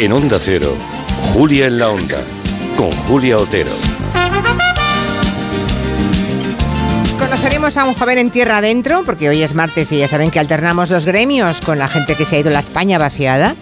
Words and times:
En 0.00 0.14
Onda 0.14 0.38
Cero, 0.40 0.78
Julia 1.34 1.66
en 1.66 1.78
la 1.78 1.90
Onda, 1.90 2.24
con 2.74 2.90
Julia 2.90 3.36
Otero. 3.36 3.70
Conoceremos 7.18 7.76
a 7.76 7.84
un 7.84 7.92
joven 7.92 8.16
en 8.16 8.30
tierra 8.30 8.56
adentro, 8.56 9.02
porque 9.04 9.28
hoy 9.28 9.42
es 9.42 9.54
martes 9.54 9.92
y 9.92 9.98
ya 9.98 10.08
saben 10.08 10.30
que 10.30 10.40
alternamos 10.40 10.88
los 10.88 11.04
gremios 11.04 11.60
con 11.60 11.78
la 11.78 11.86
gente 11.86 12.14
que 12.14 12.24
se 12.24 12.36
ha 12.36 12.38
ido 12.38 12.48
a 12.48 12.54
la 12.54 12.60
España 12.60 12.96
vaciada. 12.96 13.54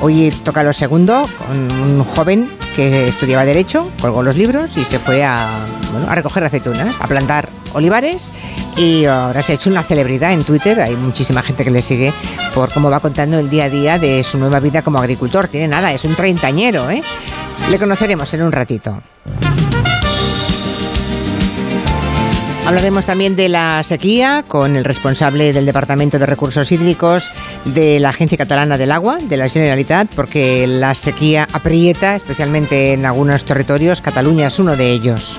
Hoy 0.00 0.32
toca 0.42 0.64
lo 0.64 0.72
segundo 0.72 1.28
con 1.38 1.70
un 1.70 2.02
joven 2.02 2.50
que 2.74 3.06
estudiaba 3.06 3.44
Derecho, 3.44 3.88
colgó 4.00 4.24
los 4.24 4.36
libros 4.36 4.76
y 4.76 4.84
se 4.84 4.98
fue 4.98 5.22
a, 5.22 5.64
bueno, 5.92 6.10
a 6.10 6.14
recoger 6.16 6.42
aceitunas, 6.42 6.96
a 6.98 7.06
plantar 7.06 7.48
olivares 7.72 8.32
y 8.76 9.04
ahora 9.04 9.42
se 9.42 9.52
ha 9.52 9.54
hecho 9.54 9.70
una 9.70 9.82
celebridad 9.82 10.32
en 10.32 10.44
Twitter. 10.44 10.80
Hay 10.80 10.96
muchísima 10.96 11.42
gente 11.42 11.64
que 11.64 11.70
le 11.70 11.82
sigue 11.82 12.12
por 12.54 12.72
cómo 12.72 12.90
va 12.90 13.00
contando 13.00 13.38
el 13.38 13.48
día 13.48 13.64
a 13.64 13.70
día 13.70 13.98
de 13.98 14.24
su 14.24 14.38
nueva 14.38 14.60
vida 14.60 14.82
como 14.82 14.98
agricultor. 14.98 15.48
Tiene 15.48 15.68
nada, 15.68 15.92
es 15.92 16.04
un 16.04 16.14
treintañero, 16.14 16.90
¿eh? 16.90 17.02
Le 17.70 17.78
conoceremos 17.78 18.32
en 18.34 18.42
un 18.42 18.52
ratito. 18.52 19.00
Hablaremos 22.66 23.04
también 23.04 23.36
de 23.36 23.50
la 23.50 23.82
sequía 23.84 24.42
con 24.48 24.74
el 24.74 24.84
responsable 24.84 25.52
del 25.52 25.66
Departamento 25.66 26.18
de 26.18 26.24
Recursos 26.24 26.72
Hídricos 26.72 27.30
de 27.66 28.00
la 28.00 28.08
Agencia 28.08 28.38
Catalana 28.38 28.78
del 28.78 28.90
Agua, 28.90 29.18
de 29.20 29.36
la 29.36 29.50
Generalitat, 29.50 30.14
porque 30.14 30.66
la 30.66 30.94
sequía 30.94 31.46
aprieta, 31.52 32.16
especialmente 32.16 32.94
en 32.94 33.04
algunos 33.04 33.44
territorios. 33.44 34.00
Cataluña 34.00 34.46
es 34.46 34.58
uno 34.58 34.76
de 34.76 34.92
ellos. 34.92 35.38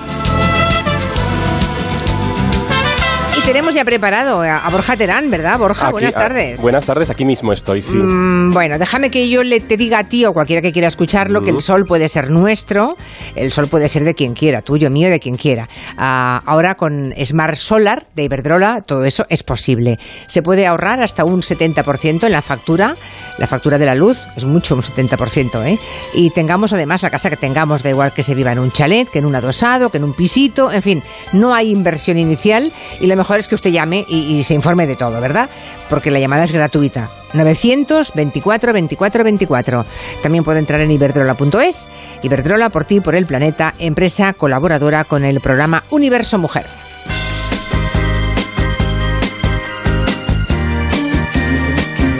Tenemos 3.46 3.76
ya 3.76 3.84
preparado 3.84 4.42
a 4.42 4.68
Borja 4.70 4.96
Terán, 4.96 5.30
¿verdad, 5.30 5.56
Borja? 5.56 5.90
buenas 5.90 6.14
tardes. 6.14 6.60
buenas 6.60 6.84
tardes, 6.84 7.10
aquí 7.10 7.24
mismo 7.24 7.52
estoy, 7.52 7.80
sí. 7.80 7.96
Mm, 7.96 8.52
bueno, 8.52 8.76
déjame 8.76 9.08
que 9.08 9.28
yo 9.28 9.44
le, 9.44 9.60
te 9.60 9.76
diga 9.76 10.00
a 10.00 10.04
ti 10.08 10.24
o 10.24 10.32
cualquiera 10.32 10.60
que 10.60 10.72
quiera 10.72 10.88
escucharlo 10.88 11.42
que 11.42 11.50
el 11.50 11.60
sol 11.60 11.84
puede 11.84 12.08
ser 12.08 12.28
nuestro, 12.28 12.96
el 13.36 13.52
sol 13.52 13.68
puede 13.68 13.88
ser 13.88 14.02
de 14.02 14.14
quien 14.14 14.34
quiera, 14.34 14.62
tuyo, 14.62 14.90
mío, 14.90 15.08
de 15.10 15.20
quien 15.20 15.36
quiera. 15.36 15.68
Ah, 15.96 16.42
ahora 16.44 16.74
con 16.74 17.14
Smart 17.24 17.54
Solar 17.54 18.06
de 18.16 18.24
Iberdrola, 18.24 18.80
todo 18.80 19.04
eso 19.04 19.26
es 19.28 19.44
posible. 19.44 20.00
Se 20.26 20.42
puede 20.42 20.66
ahorrar 20.66 21.00
hasta 21.00 21.24
un 21.24 21.40
70% 21.40 22.26
en 22.26 22.32
la 22.32 22.42
factura, 22.42 22.96
la 23.38 23.46
factura 23.46 23.78
de 23.78 23.86
la 23.86 23.94
luz, 23.94 24.18
es 24.36 24.44
mucho, 24.44 24.74
un 24.74 24.82
70%, 24.82 25.64
¿eh? 25.64 25.78
Y 26.14 26.30
tengamos 26.30 26.72
además 26.72 27.02
la 27.02 27.10
casa 27.10 27.30
que 27.30 27.36
tengamos, 27.36 27.84
da 27.84 27.90
igual 27.90 28.12
que 28.12 28.24
se 28.24 28.34
viva 28.34 28.50
en 28.50 28.58
un 28.58 28.72
chalet, 28.72 29.08
que 29.08 29.20
en 29.20 29.26
un 29.26 29.36
adosado, 29.36 29.90
que 29.90 29.98
en 29.98 30.04
un 30.04 30.14
pisito, 30.14 30.72
en 30.72 30.82
fin, 30.82 31.02
no 31.32 31.54
hay 31.54 31.70
inversión 31.70 32.18
inicial 32.18 32.72
y 33.00 33.06
lo 33.06 33.14
mejor 33.14 33.35
es 33.40 33.48
que 33.48 33.54
usted 33.54 33.70
llame 33.70 34.04
y, 34.08 34.42
se 34.44 34.54
informe 34.54 34.86
de 34.86 34.96
todo, 34.96 35.20
¿verdad? 35.20 35.48
Porque 35.88 36.10
la 36.10 36.18
llamada 36.18 36.44
es 36.44 36.52
gratuita. 36.52 37.10
924 37.34 38.72
24 38.72 39.24
24. 39.24 39.86
También 40.22 40.44
puede 40.44 40.60
entrar 40.60 40.80
en 40.80 40.90
iberdrola.es. 40.90 41.88
Iberdrola 42.22 42.70
por 42.70 42.84
ti, 42.84 43.00
por 43.00 43.14
el 43.14 43.26
planeta, 43.26 43.74
empresa 43.78 44.32
colaboradora 44.32 45.04
con 45.04 45.24
el 45.24 45.40
programa 45.40 45.84
Universo 45.90 46.38
Mujer. 46.38 46.85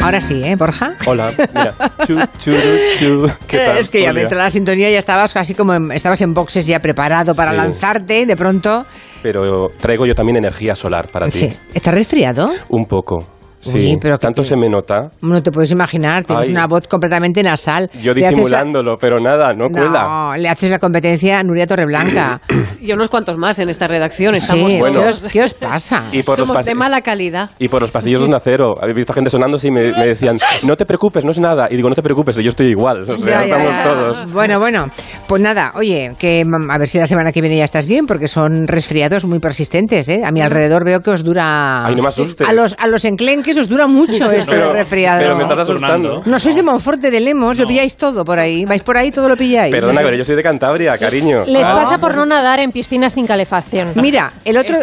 Ahora 0.06 0.20
sí, 0.20 0.40
¿eh, 0.44 0.54
Borja? 0.54 0.94
Hola, 1.04 1.32
mira. 1.52 1.74
Chu, 2.06 2.14
chu, 2.38 2.52
chu. 2.96 3.26
¿Qué 3.48 3.58
tal? 3.58 3.78
Es 3.78 3.88
que 3.88 4.02
ya 4.02 4.12
me 4.12 4.22
entró 4.22 4.38
la 4.38 4.52
sintonía 4.52 4.88
ya 4.88 5.00
estabas 5.00 5.34
casi 5.34 5.52
como 5.52 5.74
estabas 5.90 6.20
en 6.20 6.32
boxes 6.32 6.64
ya 6.64 6.78
preparado 6.78 7.34
para 7.34 7.52
lanzarte 7.52 8.24
de 8.24 8.36
pronto 8.36 8.86
pero 9.20 9.68
traigo 9.80 10.06
yo 10.06 10.14
también 10.14 10.36
energía 10.36 10.76
solar 10.76 11.08
para 11.08 11.28
ti. 11.28 11.52
¿Estás 11.74 11.92
resfriado? 11.92 12.52
Un 12.68 12.84
poco. 12.84 13.26
Sí, 13.60 13.96
pero 14.00 14.18
tanto 14.18 14.42
se 14.42 14.56
me 14.56 14.68
nota. 14.68 15.10
No 15.22 15.42
te 15.42 15.50
puedes 15.50 15.70
imaginar, 15.70 16.24
tienes 16.24 16.48
una 16.48 16.66
voz 16.66 16.86
completamente 16.86 17.42
nasal. 17.42 17.90
Yo 18.02 18.14
disimulándolo, 18.14 18.96
pero 18.98 19.20
nada, 19.20 19.52
no 19.52 19.68
cuela. 19.70 20.02
No, 20.04 20.36
le 20.36 20.48
haces 20.48 20.70
la 20.70 20.78
competencia 20.78 21.40
a 21.40 21.42
Nuria 21.42 21.66
Torreblanca. 21.66 22.40
y 22.80 22.92
unos 22.92 23.08
cuantos 23.08 23.36
más 23.36 23.58
en 23.58 23.68
esta 23.68 23.86
redacción. 23.86 24.34
Estamos 24.34 24.72
sí, 24.72 24.78
bueno. 24.78 25.00
¿Qué, 25.32 25.42
os, 25.42 25.54
pasa? 25.54 26.04
Y 26.12 26.22
por 26.22 26.36
Somos 26.36 26.64
de 26.64 26.74
mala 26.74 27.00
calidad. 27.00 27.50
Y 27.58 27.68
por 27.68 27.82
los 27.82 27.90
pasillos 27.90 28.20
de 28.20 28.28
un 28.28 28.34
acero. 28.34 28.74
Habéis 28.80 28.96
visto 28.96 29.12
gente 29.12 29.30
sonando 29.30 29.58
y 29.62 29.70
me, 29.70 29.82
decían, 29.92 30.38
no 30.64 30.76
te 30.76 30.86
preocupes, 30.86 31.24
no 31.24 31.30
es 31.30 31.40
nada. 31.40 31.68
Y 31.70 31.76
digo, 31.76 31.88
no 31.88 31.94
te 31.94 32.02
preocupes, 32.02 32.36
yo 32.36 32.50
estoy 32.50 32.66
igual. 32.66 33.08
O 33.08 33.16
sea, 33.16 33.42
estamos 33.42 33.82
todos. 33.82 34.32
Bueno, 34.32 34.58
bueno, 34.58 34.90
pues 35.26 35.42
nada, 35.42 35.72
oye, 35.74 36.12
que 36.18 36.44
mm, 36.44 36.70
a 36.70 36.78
ver 36.78 36.88
si 36.88 36.98
la 36.98 37.06
semana 37.06 37.32
que 37.32 37.40
viene 37.40 37.56
ya 37.56 37.64
estás 37.64 37.86
bien, 37.86 38.06
porque 38.06 38.28
son 38.28 38.66
resfriados 38.66 39.24
muy 39.24 39.38
persistentes, 39.38 40.08
¿eh? 40.08 40.22
A 40.24 40.30
mi 40.30 40.40
alrededor 40.40 40.84
veo 40.84 41.00
que 41.00 41.10
os 41.10 41.24
dura... 41.24 41.86
Ay, 41.86 41.94
no 41.94 42.02
me 42.02 42.08
asustes. 42.08 42.46
A 42.46 42.52
los, 42.52 42.76
a 42.78 42.86
los 42.86 43.04
enclenques 43.04 43.45
os 43.52 43.68
dura 43.68 43.86
mucho 43.86 44.30
esto 44.30 44.52
de 44.52 44.72
resfriado. 44.72 45.20
Pero 45.20 45.36
me 45.36 45.42
estás 45.42 45.60
asustando. 45.60 46.22
No 46.24 46.40
sois 46.40 46.56
de 46.56 46.62
Monforte 46.62 47.10
de 47.10 47.20
Lemos, 47.20 47.58
lo 47.58 47.66
pilláis 47.66 47.96
todo 47.96 48.24
por 48.24 48.38
ahí. 48.38 48.64
Vais 48.64 48.82
por 48.82 48.96
ahí, 48.96 49.10
todo 49.10 49.28
lo 49.28 49.36
pilláis. 49.36 49.72
Perdona, 49.72 50.00
pero 50.02 50.16
yo 50.16 50.24
soy 50.24 50.36
de 50.36 50.42
Cantabria, 50.42 50.96
cariño. 50.98 51.44
Les 51.46 51.66
pasa 51.66 51.98
por 51.98 52.14
no 52.14 52.26
nadar 52.26 52.60
en 52.60 52.72
piscinas 52.72 53.12
sin 53.12 53.26
calefacción. 53.26 53.92
Mira, 53.96 54.32
el 54.44 54.56
otro... 54.56 54.76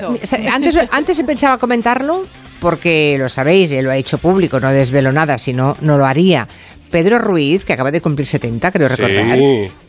Antes, 0.53 0.79
antes 0.91 1.21
pensaba 1.23 1.57
comentarlo 1.57 2.25
porque 2.59 3.17
lo 3.19 3.27
sabéis, 3.27 3.73
él 3.73 3.83
lo 3.83 3.91
ha 3.91 3.97
hecho 3.97 4.17
público, 4.17 4.57
no 4.57 4.71
desvelo 4.71 5.11
nada, 5.11 5.37
si 5.37 5.51
no, 5.51 5.75
no 5.81 5.97
lo 5.97 6.05
haría. 6.05 6.47
Pedro 6.89 7.19
Ruiz, 7.19 7.65
que 7.65 7.73
acaba 7.73 7.91
de 7.91 7.99
cumplir 7.99 8.25
70, 8.25 8.71
creo 8.71 8.87
recordar, 8.87 9.37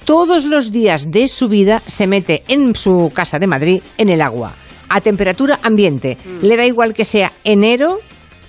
todos 0.04 0.44
los 0.44 0.72
días 0.72 1.10
de 1.10 1.28
su 1.28 1.48
vida 1.48 1.80
se 1.86 2.06
mete 2.06 2.42
en 2.48 2.74
su 2.74 3.12
casa 3.14 3.38
de 3.38 3.46
Madrid 3.46 3.82
en 3.98 4.08
el 4.08 4.20
agua, 4.22 4.54
a 4.88 5.00
temperatura 5.00 5.60
ambiente. 5.62 6.16
Mm. 6.24 6.46
Le 6.46 6.56
da 6.56 6.64
igual 6.64 6.94
que 6.94 7.04
sea 7.04 7.30
enero, 7.44 8.00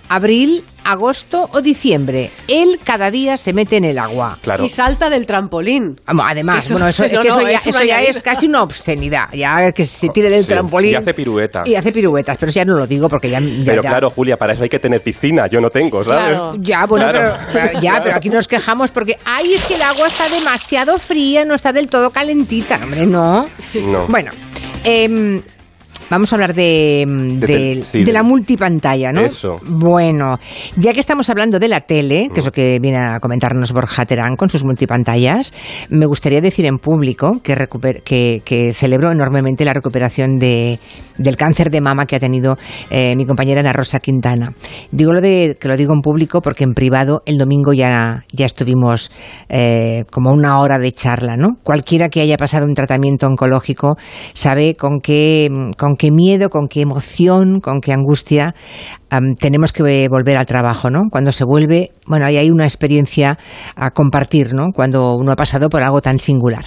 abril, 0.10 0.64
agosto 0.84 1.50
o 1.52 1.62
diciembre. 1.62 2.32
Él 2.48 2.80
cada 2.84 3.12
día 3.12 3.38
se 3.38 3.54
mete 3.54 3.78
en 3.78 3.86
el 3.86 3.98
agua. 3.98 4.38
Y 4.64 4.70
salta 4.70 5.10
del 5.10 5.26
trampolín. 5.26 6.00
Además, 6.06 6.72
bueno, 6.72 6.88
eso, 6.88 7.06
ya, 7.06 8.02
es 8.02 8.22
casi 8.22 8.48
una 8.48 8.64
obscenidad. 8.64 9.32
Ya 9.34 9.72
que 9.72 9.86
se 9.86 10.10
tire 10.10 10.30
del 10.30 10.46
trampolín. 10.46 10.92
Y 10.92 10.96
hace 10.96 11.14
piruetas. 11.14 11.68
Y 11.68 11.76
hace 11.76 11.92
piruetas, 11.92 12.38
pero 12.38 12.50
eso 12.50 12.60
ya 12.60 12.66
no 12.66 12.76
lo 12.76 12.88
digo 12.88 13.10
porque 13.10 13.30
ya. 13.30 13.42
pero 13.66 13.82
claro, 13.82 14.10
Julia, 14.10 14.38
para 14.38 14.54
eso 14.54 14.64
hay 14.64 14.70
que 14.70 14.80
tener 14.80 15.02
piscina. 15.02 15.48
Yo 15.48 15.60
no 15.60 15.70
tengo, 15.70 16.04
¿sabes? 16.04 16.40
Ya, 16.60 16.86
bueno, 16.86 17.08
pero, 17.12 17.80
ya, 17.82 18.02
pero 18.04 18.16
aquí 18.16 18.30
nos 18.30 18.48
quejamos 18.48 18.92
porque, 18.92 19.18
ay, 19.26 19.54
es 19.54 19.66
que 19.66 19.76
el 19.76 19.82
agua 19.82 20.08
está 20.08 20.30
demasiado 20.30 20.98
fría, 21.00 21.46
no 21.46 21.56
está 21.56 21.74
del 21.74 21.88
todo 21.88 22.12
calentita. 22.12 22.80
Hombre, 22.82 23.06
no. 23.06 23.48
No. 23.74 24.08
Bueno. 24.08 24.32
Eh, 24.84 25.42
Vamos 26.10 26.32
a 26.32 26.36
hablar 26.36 26.54
de, 26.54 27.04
de, 27.08 28.12
la 28.12 28.24
multipantalla, 28.24 29.12
¿no? 29.12 29.22
Eso. 29.22 29.60
Bueno, 29.68 30.40
ya 30.78 30.94
que 30.94 31.00
estamos 31.00 31.30
hablando 31.30 31.60
de 31.60 31.68
la 31.68 31.82
tele, 31.82 32.30
que 32.34 32.42
es 32.42 32.46
lo 32.46 32.52
que 32.52 32.80
viene 32.80 33.00
a 33.00 33.20
comentarnos 33.20 33.72
Borja 33.72 34.06
Terán 34.06 34.36
con 34.36 34.50
sus 34.50 34.64
multipantallas, 34.64 35.54
me 35.90 36.06
gustaría 36.06 36.42
decir 36.42 36.66
en 36.66 36.78
público 36.78 37.40
que, 37.44 37.68
que, 38.04 38.42
que 38.46 38.74
celebro 38.74 39.12
enormemente 39.12 39.66
la 39.66 39.74
recuperación 39.74 40.38
de, 40.38 40.80
del 41.18 41.38
cáncer 41.38 41.70
de 41.72 41.82
mama 41.82 42.06
que 42.06 42.16
ha 42.16 42.20
tenido 42.20 42.58
eh, 42.90 43.16
mi 43.16 43.26
compañera 43.26 43.62
Ana 43.62 43.74
Rosa 43.74 44.00
Quintana. 44.00 44.54
Digo 44.92 45.14
lo 45.14 45.22
de 45.22 45.58
que 45.60 45.68
lo 45.68 45.78
digo 45.78 45.94
en 45.94 46.02
público 46.02 46.42
porque 46.42 46.64
en 46.64 46.74
privado 46.74 47.22
el 47.26 47.38
domingo 47.38 47.74
ya, 47.74 48.26
ya 48.32 48.46
estuvimos 48.46 49.12
eh, 49.50 50.06
como 50.12 50.32
una 50.32 50.60
hora 50.60 50.78
de 50.78 50.92
charla, 50.92 51.36
¿no? 51.38 51.58
Cualquiera 51.64 52.10
que 52.10 52.22
haya 52.22 52.38
pasado 52.38 52.66
un 52.66 52.76
tratamiento 52.76 53.28
oncológico 53.28 53.98
sabe 54.34 54.76
con 54.76 55.00
qué, 55.02 55.50
con 55.78 55.95
qué 55.96 56.12
miedo, 56.12 56.50
con 56.50 56.68
qué 56.68 56.82
emoción, 56.82 57.60
con 57.60 57.82
qué 57.82 57.94
angustia 57.94 58.54
tenemos 59.40 59.72
que 59.72 60.08
volver 60.10 60.38
al 60.38 60.46
trabajo, 60.46 60.90
¿no? 60.90 61.04
Cuando 61.10 61.32
se 61.32 61.46
vuelve, 61.46 61.92
bueno, 62.06 62.26
ahí 62.26 62.38
hay 62.38 62.50
una 62.50 62.66
experiencia 62.66 63.38
a 63.76 63.92
compartir, 63.92 64.54
¿no? 64.54 64.72
Cuando 64.74 65.16
uno 65.16 65.32
ha 65.32 65.36
pasado 65.36 65.70
por 65.70 65.84
algo 65.84 66.02
tan 66.02 66.20
singular. 66.20 66.66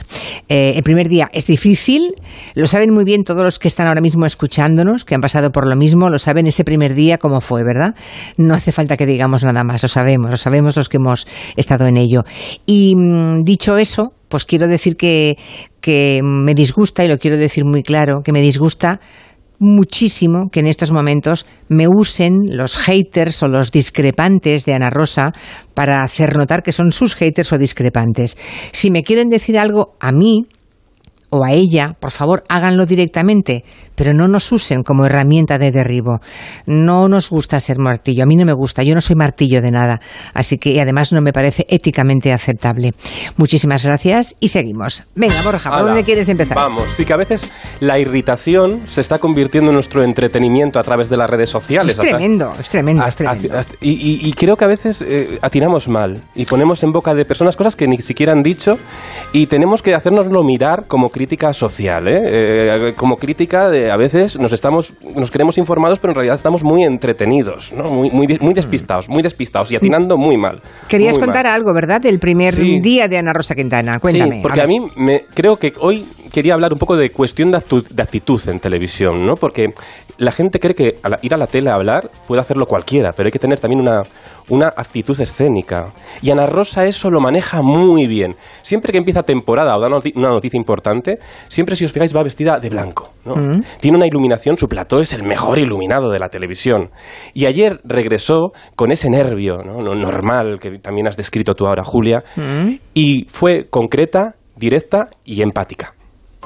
Eh, 0.48 0.72
el 0.76 0.82
primer 0.82 1.08
día 1.08 1.28
es 1.32 1.46
difícil, 1.46 2.14
lo 2.54 2.66
saben 2.66 2.92
muy 2.92 3.04
bien 3.04 3.24
todos 3.24 3.42
los 3.42 3.58
que 3.58 3.68
están 3.68 3.86
ahora 3.86 4.00
mismo 4.00 4.24
escuchándonos, 4.24 5.04
que 5.04 5.14
han 5.14 5.20
pasado 5.20 5.50
por 5.50 5.66
lo 5.66 5.76
mismo, 5.76 6.10
lo 6.10 6.18
saben 6.18 6.46
ese 6.46 6.64
primer 6.64 6.94
día 6.94 7.18
cómo 7.18 7.40
fue, 7.40 7.64
¿verdad? 7.64 7.94
No 8.36 8.54
hace 8.54 8.72
falta 8.72 8.96
que 8.96 9.06
digamos 9.06 9.44
nada 9.44 9.64
más, 9.64 9.82
lo 9.82 9.88
sabemos, 9.88 10.30
lo 10.30 10.36
sabemos 10.36 10.76
los 10.76 10.88
que 10.88 10.96
hemos 10.96 11.26
estado 11.56 11.86
en 11.86 11.96
ello. 11.96 12.24
Y 12.66 12.94
mm, 12.96 13.42
dicho 13.44 13.76
eso, 13.76 14.12
pues 14.28 14.44
quiero 14.44 14.66
decir 14.68 14.96
que, 14.96 15.36
que 15.80 16.20
me 16.22 16.54
disgusta, 16.54 17.04
y 17.04 17.08
lo 17.08 17.18
quiero 17.18 17.36
decir 17.36 17.64
muy 17.64 17.82
claro, 17.82 18.22
que 18.22 18.32
me 18.32 18.40
disgusta 18.40 19.00
muchísimo 19.60 20.50
que 20.50 20.60
en 20.60 20.66
estos 20.66 20.92
momentos 20.92 21.46
me 21.68 21.86
usen 21.88 22.56
los 22.56 22.76
haters 22.78 23.42
o 23.42 23.48
los 23.48 23.72
discrepantes 23.72 24.64
de 24.64 24.74
Ana 24.74 24.90
Rosa 24.90 25.32
para 25.74 26.02
hacer 26.02 26.36
notar 26.36 26.62
que 26.62 26.72
son 26.72 26.92
sus 26.92 27.16
haters 27.16 27.52
o 27.52 27.58
discrepantes. 27.58 28.36
Si 28.72 28.90
me 28.90 29.02
quieren 29.02 29.28
decir 29.30 29.58
algo 29.58 29.96
a 30.00 30.12
mí, 30.12 30.46
o 31.30 31.44
a 31.44 31.52
ella, 31.52 31.94
por 32.00 32.10
favor, 32.10 32.42
háganlo 32.48 32.86
directamente, 32.86 33.64
pero 33.94 34.12
no 34.14 34.28
nos 34.28 34.50
usen 34.52 34.82
como 34.82 35.04
herramienta 35.06 35.58
de 35.58 35.70
derribo. 35.70 36.20
No 36.66 37.08
nos 37.08 37.30
gusta 37.30 37.60
ser 37.60 37.78
martillo, 37.78 38.22
a 38.22 38.26
mí 38.26 38.36
no 38.36 38.44
me 38.44 38.52
gusta, 38.52 38.82
yo 38.82 38.94
no 38.94 39.00
soy 39.00 39.16
martillo 39.16 39.60
de 39.60 39.70
nada, 39.70 40.00
así 40.34 40.58
que 40.58 40.70
y 40.70 40.78
además 40.78 41.12
no 41.12 41.20
me 41.20 41.32
parece 41.32 41.66
éticamente 41.68 42.32
aceptable. 42.32 42.92
Muchísimas 43.36 43.84
gracias 43.84 44.36
y 44.40 44.48
seguimos. 44.48 45.04
Venga, 45.14 45.34
Borja, 45.44 45.70
¿por 45.70 45.86
dónde 45.86 46.04
quieres 46.04 46.28
empezar? 46.28 46.56
Vamos, 46.56 46.90
sí 46.90 47.04
que 47.04 47.12
a 47.12 47.16
veces 47.16 47.50
la 47.80 47.98
irritación 47.98 48.82
se 48.88 49.00
está 49.00 49.18
convirtiendo 49.18 49.70
en 49.70 49.74
nuestro 49.74 50.02
entretenimiento 50.02 50.78
a 50.78 50.82
través 50.82 51.08
de 51.08 51.16
las 51.16 51.28
redes 51.28 51.50
sociales. 51.50 51.94
Es 51.98 52.00
tremendo, 52.00 52.52
es 52.58 52.68
tremendo, 52.68 53.04
es 53.06 53.16
tremendo. 53.16 53.58
y, 53.80 53.90
y- 53.90 54.28
y 54.28 54.32
creo 54.32 54.56
que 54.56 54.64
a 54.64 54.68
veces 54.68 55.02
eh, 55.02 55.38
atinamos 55.42 55.88
mal 55.88 56.22
y 56.34 56.44
ponemos 56.44 56.82
en 56.82 56.92
boca 56.92 57.14
de 57.14 57.24
personas 57.24 57.56
cosas 57.56 57.76
que 57.76 57.86
ni 57.86 57.98
siquiera 57.98 58.32
han 58.32 58.42
dicho 58.42 58.78
y 59.32 59.46
tenemos 59.46 59.82
que 59.82 59.94
hacernoslo 59.94 60.42
mirar 60.42 60.86
como 60.88 61.08
crítica 61.18 61.52
social, 61.52 62.06
¿eh? 62.06 62.20
Eh, 62.24 62.92
como 62.96 63.16
crítica 63.16 63.68
de 63.68 63.90
a 63.90 63.96
veces 63.96 64.38
nos 64.38 64.52
estamos 64.52 64.94
nos 65.16 65.30
creemos 65.32 65.58
informados 65.58 65.98
pero 65.98 66.12
en 66.12 66.14
realidad 66.14 66.36
estamos 66.36 66.62
muy 66.62 66.84
entretenidos, 66.84 67.72
¿no? 67.72 67.84
muy, 67.90 68.10
muy, 68.10 68.38
muy 68.40 68.54
despistados, 68.54 69.08
muy 69.08 69.22
despistados 69.22 69.72
y 69.72 69.76
atinando 69.76 70.16
muy 70.16 70.36
mal. 70.38 70.60
Querías 70.88 71.16
muy 71.16 71.24
contar 71.24 71.44
mal. 71.46 71.54
algo, 71.54 71.74
¿verdad? 71.74 72.00
Del 72.00 72.18
primer 72.20 72.54
Sí. 72.54 72.78
día 72.80 73.08
de 73.08 73.18
Ana 73.18 73.32
Rosa 73.32 73.54
Quintana. 73.56 73.98
Cuéntame. 73.98 74.36
Sí, 74.36 74.42
porque 74.42 74.60
a, 74.60 74.66
ver. 74.66 74.68
mí 74.80 74.86
me, 74.96 75.24
creo 75.34 75.56
que 75.56 75.72
hoy 75.80 76.06
quería 76.32 76.54
hablar 76.54 76.72
un 76.72 76.78
poco 76.78 76.96
de 76.96 77.10
cuestión 77.10 77.50
de, 77.50 77.58
actu- 77.58 77.88
de 77.88 78.02
actitud 78.02 78.40
en 78.48 78.60
televisión, 78.60 79.26
¿no? 79.26 79.34
Porque 79.36 79.72
la 80.18 80.32
gente 80.32 80.58
cree 80.60 80.74
que 80.74 80.96
al 81.02 81.18
ir 81.22 81.32
a 81.32 81.36
la 81.36 81.46
tele 81.46 81.70
a 81.70 81.74
hablar 81.74 82.10
puede 82.26 82.40
hacerlo 82.40 82.66
cualquiera, 82.66 83.12
pero 83.16 83.28
hay 83.28 83.30
que 83.30 83.38
tener 83.38 83.60
también 83.60 83.80
una, 83.80 84.02
una 84.48 84.66
actitud 84.76 85.18
escénica. 85.20 85.92
Y 86.20 86.30
Ana 86.30 86.46
Rosa 86.46 86.84
eso 86.86 87.10
lo 87.10 87.20
maneja 87.20 87.62
muy 87.62 88.06
bien. 88.06 88.34
Siempre 88.62 88.90
que 88.92 88.98
empieza 88.98 89.22
temporada 89.22 89.76
o 89.76 89.80
da 89.80 89.88
noti- 89.88 90.12
una 90.16 90.28
noticia 90.28 90.56
importante, 90.58 91.18
siempre 91.48 91.76
si 91.76 91.84
os 91.84 91.92
fijáis 91.92 92.14
va 92.14 92.22
vestida 92.22 92.58
de 92.58 92.68
blanco, 92.68 93.12
¿no? 93.24 93.34
Tiene 93.80 93.96
una 93.96 94.06
iluminación, 94.06 94.56
su 94.56 94.66
plató 94.68 95.00
es 95.00 95.12
el 95.12 95.22
mejor 95.22 95.58
iluminado 95.58 96.10
de 96.10 96.18
la 96.18 96.28
televisión. 96.28 96.90
Y 97.32 97.46
ayer 97.46 97.80
regresó 97.84 98.52
con 98.74 98.90
ese 98.90 99.08
nervio, 99.10 99.58
¿no? 99.64 99.80
Lo 99.82 99.94
normal 99.94 100.58
que 100.60 100.78
también 100.78 101.06
has 101.06 101.16
descrito 101.16 101.54
tú 101.54 101.66
ahora, 101.66 101.84
Julia, 101.84 102.24
y 102.92 103.26
fue 103.30 103.66
concreta, 103.70 104.34
directa 104.56 105.10
y 105.24 105.42
empática. 105.42 105.94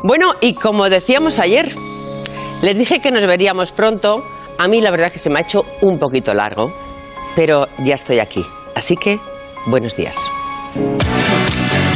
Bueno, 0.05 0.33
y 0.41 0.55
como 0.55 0.89
decíamos 0.91 1.39
ayer, 1.39 1.71
les 2.63 2.79
dije 2.79 3.01
que 3.01 3.11
nos 3.11 3.25
veríamos 3.27 3.73
pronto. 3.73 4.23
A 4.59 4.69
mí 4.69 4.81
la 4.81 4.91
verdad 4.91 5.11
que 5.13 5.19
se 5.19 5.31
me 5.31 5.39
ha 5.41 5.43
hecho 5.43 5.63
un 5.81 5.99
poquito 5.99 6.33
largo, 6.35 6.73
pero 7.35 7.67
ya 7.85 7.95
estoy 7.95 8.21
aquí. 8.21 8.45
Así 8.75 8.97
que, 8.97 9.19
buenos 9.67 9.97
días. 9.97 10.17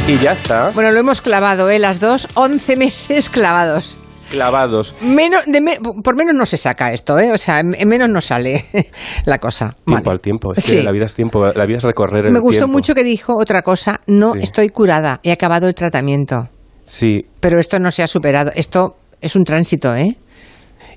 Y 0.07 0.17
ya 0.19 0.31
está, 0.33 0.71
Bueno, 0.73 0.91
lo 0.91 0.99
hemos 0.99 1.21
clavado, 1.21 1.69
¿eh? 1.69 1.79
Las 1.79 1.99
dos, 1.99 2.27
11 2.35 2.75
meses 2.77 3.29
clavados. 3.29 3.99
clavados. 4.31 4.93
Menos, 5.01 5.45
de 5.45 5.61
me- 5.61 5.77
por 6.03 6.15
menos 6.15 6.33
no 6.35 6.45
se 6.45 6.57
saca 6.57 6.91
esto, 6.93 7.17
¿eh? 7.19 7.31
O 7.31 7.37
sea, 7.37 7.59
en 7.59 7.73
en 7.79 7.87
menos 7.87 8.09
no 8.09 8.19
sale 8.21 8.65
la 9.25 9.37
cosa. 9.37 9.75
Tiempo 9.85 10.03
Vale. 10.05 10.11
al 10.15 10.21
tiempo, 10.21 10.53
es 10.53 10.63
Sí. 10.63 10.77
que 10.77 10.83
la 10.83 10.91
vida 10.91 11.05
es 11.05 11.13
tiempo, 11.13 11.45
la 11.45 11.65
vida 11.65 11.77
es 11.77 11.83
recorrer 11.83 12.25
el 12.25 12.31
Me 12.33 12.39
gustó 12.39 12.59
tiempo. 12.65 12.73
mucho 12.73 12.93
que 12.93 13.03
dijo 13.03 13.37
otra 13.37 13.61
cosa. 13.61 14.01
No 14.07 14.33
Sí. 14.33 14.39
estoy 14.43 14.69
curada, 14.69 15.19
he 15.23 15.31
acabado 15.31 15.67
el 15.67 15.75
tratamiento. 15.75 16.49
Sí, 16.85 17.25
Pero 17.41 17.59
esto 17.59 17.79
no 17.79 17.91
se 17.91 18.03
ha 18.03 18.07
superado. 18.07 18.51
Esto 18.55 18.95
es 19.21 19.35
un 19.35 19.43
tránsito, 19.43 19.93
¿eh? 19.95 20.17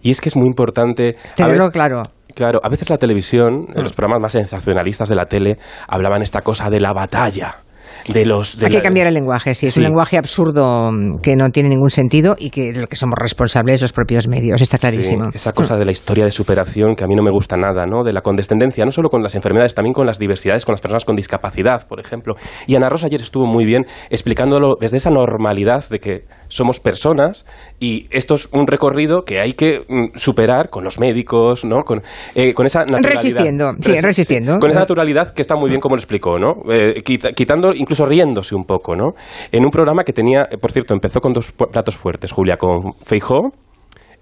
Y 0.02 0.10
es 0.10 0.20
que 0.20 0.28
es 0.28 0.36
muy 0.36 0.46
importante... 0.46 1.16
Tenerlo 1.36 1.64
ver- 1.64 1.72
claro. 1.72 2.02
Claro, 2.34 2.60
a 2.62 2.68
veces 2.68 2.88
la 2.88 2.96
televisión, 2.96 3.66
en 3.74 3.82
los 3.82 3.92
programas 3.92 4.20
más 4.22 4.32
sensacionalistas 4.32 5.08
de 5.08 5.16
la 5.16 5.26
tele, 5.26 5.58
hablaban 5.88 6.22
esta 6.22 6.42
cosa 6.42 6.70
de 6.70 6.78
la 6.78 6.92
batalla, 6.92 7.56
de 8.08 8.24
los... 8.24 8.56
de 8.56 8.66
Hay 8.66 8.70
que 8.72 8.78
la- 8.78 8.82
cambiar 8.84 9.08
el 9.08 9.14
lenguaje, 9.14 9.52
sí. 9.54 9.66
Es 9.66 9.74
Sí. 9.74 9.80
un 9.80 9.84
lenguaje 9.86 10.16
absurdo 10.16 10.90
mm, 10.92 11.18
que 11.22 11.34
no 11.34 11.50
tiene 11.50 11.68
ningún 11.68 11.90
sentido 11.90 12.36
y 12.38 12.50
que 12.50 12.72
de 12.72 12.80
lo 12.82 12.86
que 12.86 12.94
somos 12.94 13.18
responsables 13.18 13.82
los 13.82 13.92
propios 13.92 14.28
medios. 14.28 14.60
Está 14.62 14.78
clarísimo. 14.78 15.24
Sí, 15.24 15.30
esa 15.34 15.52
cosa 15.52 15.76
de 15.76 15.84
la 15.84 15.90
historia 15.90 16.24
de 16.24 16.30
superación 16.30 16.94
que 16.94 17.02
a 17.02 17.08
mí 17.08 17.16
no 17.16 17.22
me 17.24 17.32
gusta 17.32 17.56
nada, 17.56 17.84
¿no? 17.84 18.04
De 18.04 18.12
la 18.12 18.20
condescendencia, 18.22 18.84
no 18.84 18.92
solo 18.92 19.10
con 19.10 19.22
las 19.22 19.34
enfermedades, 19.34 19.74
también 19.74 19.92
con 19.92 20.06
las 20.06 20.18
diversidades, 20.20 20.64
con 20.64 20.72
las 20.74 20.80
personas 20.80 21.04
con 21.04 21.16
discapacidad, 21.16 21.86
por 21.88 21.98
ejemplo. 21.98 22.34
Y 22.68 22.76
Ana 22.76 22.88
Rosa 22.88 23.06
ayer 23.06 23.20
estuvo 23.20 23.46
muy 23.46 23.66
bien 23.66 23.84
explicándolo 24.08 24.76
desde 24.80 24.98
esa 24.98 25.10
normalidad 25.10 25.84
de 25.90 25.98
que 25.98 26.24
somos 26.50 26.78
personas 26.80 27.46
y 27.78 28.06
esto 28.10 28.34
es 28.34 28.48
un 28.52 28.66
recorrido 28.66 29.22
que 29.22 29.40
hay 29.40 29.54
que 29.54 29.80
mm, 29.88 30.18
superar 30.18 30.68
con 30.68 30.84
los 30.84 31.00
médicos, 31.00 31.64
¿no? 31.64 31.84
Con, 31.84 32.02
eh, 32.34 32.52
con 32.52 32.66
esa 32.66 32.80
naturalidad. 32.80 33.12
Resistiendo, 33.22 33.72
sí, 33.80 33.92
Resi- 33.92 34.02
resistiendo. 34.02 34.58
Con 34.58 34.70
esa 34.70 34.80
naturalidad 34.80 35.32
que 35.32 35.40
está 35.40 35.54
muy 35.56 35.70
bien 35.70 35.80
como 35.80 35.94
lo 35.96 36.00
explicó, 36.00 36.38
¿no? 36.38 36.54
Eh, 36.70 37.00
quita- 37.02 37.32
quitando, 37.32 37.70
incluso 37.74 38.04
riéndose 38.04 38.54
un 38.54 38.64
poco, 38.64 38.94
¿no? 38.94 39.12
En 39.50 39.64
un 39.64 39.70
programa 39.70 40.04
que 40.04 40.12
tenía, 40.12 40.42
por 40.60 40.70
cierto, 40.72 40.92
empezó 40.92 41.20
con 41.20 41.32
dos 41.32 41.52
platos 41.52 41.96
fuertes, 41.96 42.32
Julia, 42.32 42.56
con 42.56 42.92
Feijó 43.04 43.50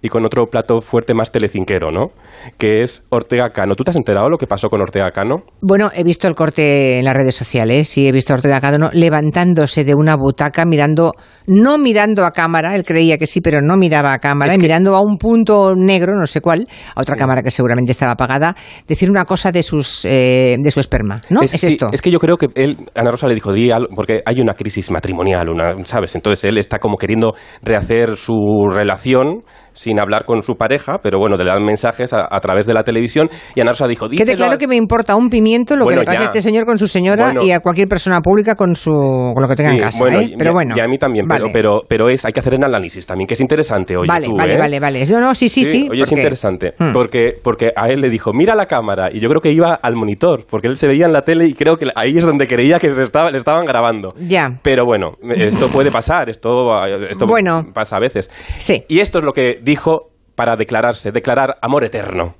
y 0.00 0.08
con 0.08 0.24
otro 0.24 0.46
plato 0.46 0.80
fuerte 0.80 1.14
más 1.14 1.32
telecinquero, 1.32 1.90
¿no? 1.90 2.12
Que 2.56 2.82
es 2.82 3.04
Ortega 3.10 3.50
Cano. 3.50 3.74
¿Tú 3.74 3.84
te 3.84 3.90
has 3.90 3.96
enterado 3.96 4.28
lo 4.28 4.38
que 4.38 4.46
pasó 4.46 4.68
con 4.68 4.80
Ortega 4.80 5.10
Cano? 5.10 5.42
Bueno, 5.60 5.90
he 5.94 6.04
visto 6.04 6.28
el 6.28 6.34
corte 6.34 6.98
en 6.98 7.04
las 7.04 7.16
redes 7.16 7.34
sociales, 7.34 7.88
sí, 7.88 8.06
he 8.06 8.12
visto 8.12 8.32
a 8.32 8.36
Ortega 8.36 8.60
Cano 8.60 8.90
levantándose 8.92 9.84
de 9.84 9.94
una 9.94 10.16
butaca, 10.16 10.64
mirando, 10.64 11.12
no 11.46 11.78
mirando 11.78 12.24
a 12.24 12.30
cámara, 12.30 12.74
él 12.74 12.84
creía 12.84 13.18
que 13.18 13.26
sí, 13.26 13.40
pero 13.40 13.60
no 13.60 13.76
miraba 13.76 14.12
a 14.12 14.18
cámara, 14.18 14.52
Es 14.52 14.58
que- 14.58 14.62
mirando 14.62 14.94
a 14.94 15.00
un 15.00 15.18
punto 15.18 15.74
negro, 15.74 16.14
no 16.14 16.26
sé 16.26 16.40
cuál, 16.40 16.66
a 16.94 17.00
otra 17.00 17.16
cámara 17.16 17.42
que 17.42 17.50
seguramente 17.50 17.90
estaba 17.92 18.12
apagada, 18.12 18.54
decir 18.86 19.10
una 19.10 19.24
cosa 19.24 19.50
de 19.50 19.62
sus 19.62 20.04
eh, 20.04 20.56
de 20.60 20.70
su 20.70 20.80
esperma, 20.80 21.20
¿no? 21.30 21.42
Es, 21.42 21.50
sí, 21.52 21.66
esto. 21.66 21.88
es 21.92 22.02
que 22.02 22.10
yo 22.10 22.18
creo 22.20 22.36
que 22.36 22.46
él, 22.54 22.76
Ana 22.94 23.10
Rosa 23.10 23.26
le 23.26 23.34
dijo, 23.34 23.52
di 23.52 23.70
algo, 23.70 23.88
porque 23.94 24.22
hay 24.24 24.40
una 24.40 24.54
crisis 24.54 24.90
matrimonial, 24.90 25.48
una, 25.48 25.74
¿sabes? 25.84 26.14
Entonces 26.14 26.44
él 26.44 26.58
está 26.58 26.78
como 26.78 26.96
queriendo 26.96 27.34
rehacer 27.62 28.16
su 28.16 28.36
relación 28.72 29.42
sin 29.78 30.00
hablar 30.00 30.24
con 30.24 30.42
su 30.42 30.56
pareja, 30.56 30.98
pero 31.02 31.18
bueno, 31.18 31.36
le 31.36 31.44
dan 31.44 31.64
mensajes 31.64 32.12
a, 32.12 32.26
a 32.30 32.40
través 32.40 32.66
de 32.66 32.74
la 32.74 32.82
televisión 32.82 33.28
y 33.54 33.60
Ana 33.60 33.70
Rosa 33.72 33.86
dijo, 33.86 34.06
Quede 34.08 34.18
díselo 34.20 34.36
claro 34.36 34.52
a- 34.54 34.58
que 34.58 34.66
me 34.66 34.76
importa 34.76 35.16
un 35.16 35.30
pimiento 35.30 35.76
lo 35.76 35.84
Bueno, 35.84 36.00
que 36.00 36.06
le 36.06 36.06
pasa 36.06 36.18
ya. 36.18 36.24
a 36.24 36.26
este 36.26 36.42
señor 36.42 36.64
con 36.64 36.78
su 36.78 36.88
señora 36.88 37.26
Bueno. 37.26 37.42
y 37.44 37.52
a 37.52 37.60
cualquier 37.60 37.88
persona 37.88 38.20
pública 38.20 38.54
con 38.54 38.74
su 38.76 38.90
con 38.90 39.42
lo 39.42 39.48
que 39.48 39.56
tenga 39.56 39.70
Sí, 39.70 39.76
en 39.76 39.82
casa, 39.82 39.98
bueno, 40.00 40.18
¿eh? 40.18 40.28
y- 40.32 40.36
Pero 40.36 40.52
bueno. 40.52 40.74
Y 40.76 40.80
a 40.80 40.86
mí 40.88 40.98
también, 40.98 41.26
vale. 41.26 41.44
pero, 41.52 41.52
pero, 41.52 41.82
pero 41.88 42.08
es, 42.08 42.24
hay 42.24 42.32
que 42.32 42.40
hacer 42.40 42.54
el 42.54 42.64
análisis 42.64 43.06
también, 43.06 43.26
que 43.26 43.34
es 43.34 43.40
interesante, 43.40 43.96
oye, 43.96 44.08
vale, 44.08 44.26
tú, 44.26 44.36
vale, 44.36 44.54
¿eh? 44.54 44.58
vale, 44.58 44.80
vale. 44.80 45.06
No, 45.06 45.20
no, 45.20 45.34
sí, 45.34 45.48
sí, 45.48 45.64
sí. 45.64 45.88
Oye, 45.90 46.02
es 46.02 46.12
interesante, 46.12 46.74
Hmm. 46.78 46.92
porque, 46.92 47.32
porque 47.42 47.70
a 47.76 47.88
él 47.88 48.00
le 48.00 48.10
dijo, 48.10 48.32
mira 48.32 48.54
la 48.54 48.66
cámara, 48.66 49.08
y 49.12 49.20
yo 49.20 49.28
creo 49.28 49.40
que 49.40 49.52
iba 49.52 49.74
al 49.74 49.94
monitor, 49.94 50.44
porque 50.50 50.66
él 50.68 50.76
se 50.76 50.86
veía 50.88 51.06
en 51.06 51.12
la 51.12 51.22
tele 51.22 51.46
y 51.46 51.54
creo 51.54 51.76
que 51.76 51.86
ahí 51.94 52.16
es 52.18 52.24
donde 52.26 52.46
creía 52.46 52.78
que 52.78 52.92
se 52.92 53.02
estaba, 53.02 53.30
le 53.30 53.38
estaban 53.38 53.64
grabando. 53.64 54.14
Ya. 54.18 54.58
Pero 54.62 54.84
bueno, 54.84 55.12
esto 55.36 55.68
puede 55.72 55.90
pasar, 55.90 56.28
esto, 56.28 56.50
esto 57.10 57.26
Bueno. 57.26 57.64
pasa 57.74 57.96
a 57.96 58.00
veces. 58.00 58.30
Sí. 58.58 58.82
Y 58.88 59.00
esto 59.00 59.18
es 59.18 59.24
lo 59.24 59.32
que 59.32 59.60
dijo 59.68 60.10
para 60.34 60.56
declararse, 60.56 61.10
declarar 61.12 61.56
amor 61.60 61.84
eterno. 61.84 62.34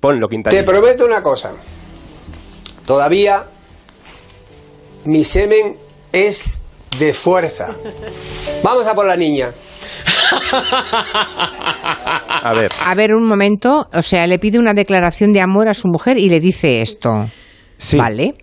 Ponlo, 0.00 0.26
Te 0.28 0.34
Quintanilla. 0.36 0.64
prometo 0.66 1.06
una 1.06 1.22
cosa. 1.22 1.54
Todavía 2.86 3.44
mi 5.06 5.24
semen 5.24 5.78
es 6.12 6.62
de 6.98 7.14
fuerza. 7.14 7.76
Vamos 8.62 8.86
a 8.86 8.94
por 8.94 9.06
la 9.06 9.16
niña. 9.16 9.52
A 12.42 12.52
ver, 12.54 12.70
A 12.84 12.94
ver, 12.94 13.14
un 13.14 13.26
momento. 13.26 13.88
O 13.92 14.02
sea, 14.02 14.26
le 14.26 14.38
pide 14.38 14.58
una 14.58 14.74
declaración 14.74 15.32
de 15.32 15.40
amor 15.40 15.68
a 15.68 15.74
su 15.74 15.88
mujer 15.88 16.18
y 16.18 16.28
le 16.28 16.40
dice 16.40 16.82
esto. 16.82 17.26
sí. 17.78 17.96
Vale. 17.96 18.34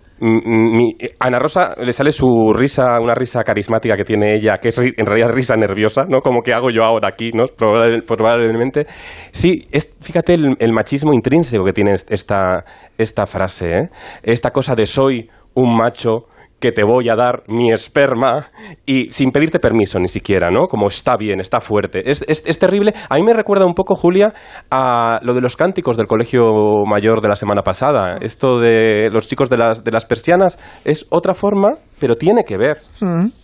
Ana 1.18 1.38
Rosa 1.38 1.74
le 1.84 1.92
sale 1.92 2.12
su 2.12 2.52
risa, 2.54 2.98
una 3.00 3.14
risa 3.14 3.42
carismática 3.42 3.96
que 3.96 4.04
tiene 4.04 4.34
ella, 4.36 4.58
que 4.58 4.68
es 4.68 4.78
en 4.78 5.06
realidad 5.06 5.30
risa 5.32 5.56
nerviosa, 5.56 6.04
¿no? 6.08 6.20
Como 6.20 6.42
que 6.42 6.52
hago 6.52 6.70
yo 6.70 6.84
ahora 6.84 7.08
aquí, 7.08 7.30
¿no? 7.34 7.44
Probable- 7.56 8.02
Probablemente. 8.06 8.86
Sí, 9.32 9.66
es, 9.72 9.96
fíjate 10.00 10.34
el, 10.34 10.72
machismo 10.72 11.12
intrínseco 11.12 11.64
que 11.64 11.72
tiene 11.72 11.92
est- 11.92 12.10
esta, 12.12 12.64
esta 12.96 13.26
frase, 13.26 13.66
¿eh? 13.66 13.88
Esta 14.22 14.50
cosa 14.50 14.74
de 14.74 14.86
soy 14.86 15.28
un 15.54 15.76
macho 15.76 16.28
que 16.62 16.70
te 16.72 16.84
voy 16.84 17.08
a 17.10 17.16
dar 17.16 17.42
mi 17.48 17.72
esperma 17.72 18.46
y 18.86 19.12
sin 19.12 19.32
pedirte 19.32 19.58
permiso 19.58 19.98
ni 19.98 20.06
siquiera, 20.08 20.50
¿no? 20.50 20.68
Como 20.68 20.86
está 20.86 21.16
bien, 21.16 21.40
está 21.40 21.60
fuerte. 21.60 22.08
Es, 22.08 22.24
es- 22.28 22.44
es 22.46 22.58
terrible. 22.58 22.94
A 23.10 23.16
mí 23.16 23.22
me 23.24 23.34
recuerda 23.34 23.66
un 23.66 23.74
poco, 23.74 23.96
Julia, 23.96 24.32
a 24.70 25.18
lo 25.22 25.34
de 25.34 25.40
los 25.40 25.56
cánticos 25.56 25.96
del 25.96 26.06
Colegio 26.06 26.42
Mayor 26.86 27.20
de 27.20 27.28
la 27.28 27.36
semana 27.36 27.62
pasada. 27.62 28.14
Esto 28.20 28.58
de 28.60 29.10
los 29.10 29.26
chicos 29.26 29.50
de 29.50 29.56
las, 29.58 29.82
de 29.82 29.90
las 29.90 30.06
persianas 30.06 30.56
es 30.84 31.06
otra 31.10 31.34
forma, 31.34 31.70
pero 32.00 32.14
tiene 32.16 32.44
que 32.44 32.56
ver. 32.56 32.78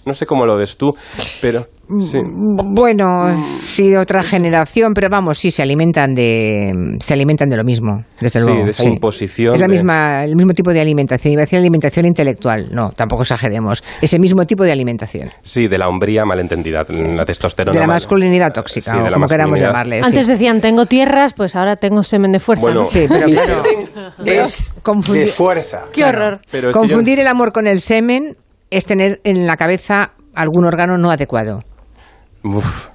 No 0.06 0.12
sé 0.14 0.24
cómo 0.24 0.46
lo 0.46 0.56
ves 0.56 0.76
tú, 0.78 0.94
pero... 1.42 1.66
Sí. 2.00 2.18
Bueno, 2.24 3.28
sí, 3.62 3.96
otra 3.96 4.22
generación, 4.22 4.92
pero 4.94 5.08
vamos, 5.08 5.38
sí, 5.38 5.50
se 5.50 5.62
alimentan 5.62 6.14
de, 6.14 6.96
se 7.00 7.14
alimentan 7.14 7.48
de 7.48 7.56
lo 7.56 7.64
mismo, 7.64 8.04
desde 8.20 8.40
Sí, 8.40 8.46
luego. 8.46 8.64
de 8.64 8.70
esa 8.70 8.84
imposición 8.84 9.54
Es 9.54 9.60
la 9.60 9.66
de- 9.66 9.72
misma, 9.72 10.24
el 10.24 10.36
mismo 10.36 10.52
tipo 10.52 10.70
de 10.72 10.80
alimentación. 10.80 11.32
Iba 11.32 11.42
a 11.42 11.44
decir 11.44 11.58
alimentación 11.58 12.04
intelectual. 12.06 12.68
No, 12.72 12.90
tampoco 12.90 13.22
exageremos. 13.22 13.82
Ese 14.02 14.18
mismo 14.18 14.44
tipo 14.44 14.64
de 14.64 14.72
alimentación. 14.72 15.30
Sí, 15.42 15.66
de 15.68 15.78
la 15.78 15.88
hombría 15.88 16.24
malentendida, 16.26 16.82
la 16.88 17.24
testosterona. 17.24 17.72
De 17.72 17.80
la 17.80 17.86
mal- 17.86 17.94
masculinidad 17.96 18.52
tóxica, 18.52 18.92
Sí, 18.92 18.96
de 18.98 19.02
o 19.04 19.06
la 19.06 19.12
como 19.14 19.26
queramos 19.26 19.58
llamarle. 19.58 20.00
Antes 20.02 20.26
sí. 20.26 20.32
decían, 20.32 20.60
tengo 20.60 20.86
tierras, 20.86 21.32
pues 21.32 21.56
ahora 21.56 21.76
tengo 21.76 22.02
semen 22.02 22.32
de 22.32 22.40
fuerza. 22.40 22.66
Sí, 22.90 23.06
pero 23.08 23.26
claro, 23.26 23.62
es 24.24 24.74
confundir- 24.82 25.24
de 25.24 25.26
fuerza. 25.28 25.84
Qué 25.92 26.04
horror. 26.04 26.40
Pero 26.50 26.68
yo- 26.70 26.78
confundir 26.78 27.18
el 27.18 27.26
amor 27.26 27.52
con 27.52 27.66
el 27.66 27.80
semen 27.80 28.36
es 28.70 28.84
tener 28.84 29.20
en 29.24 29.46
la 29.46 29.56
cabeza 29.56 30.12
algún 30.34 30.64
órgano 30.66 30.98
no 30.98 31.10
adecuado. 31.10 31.62
Uf. 32.56 32.88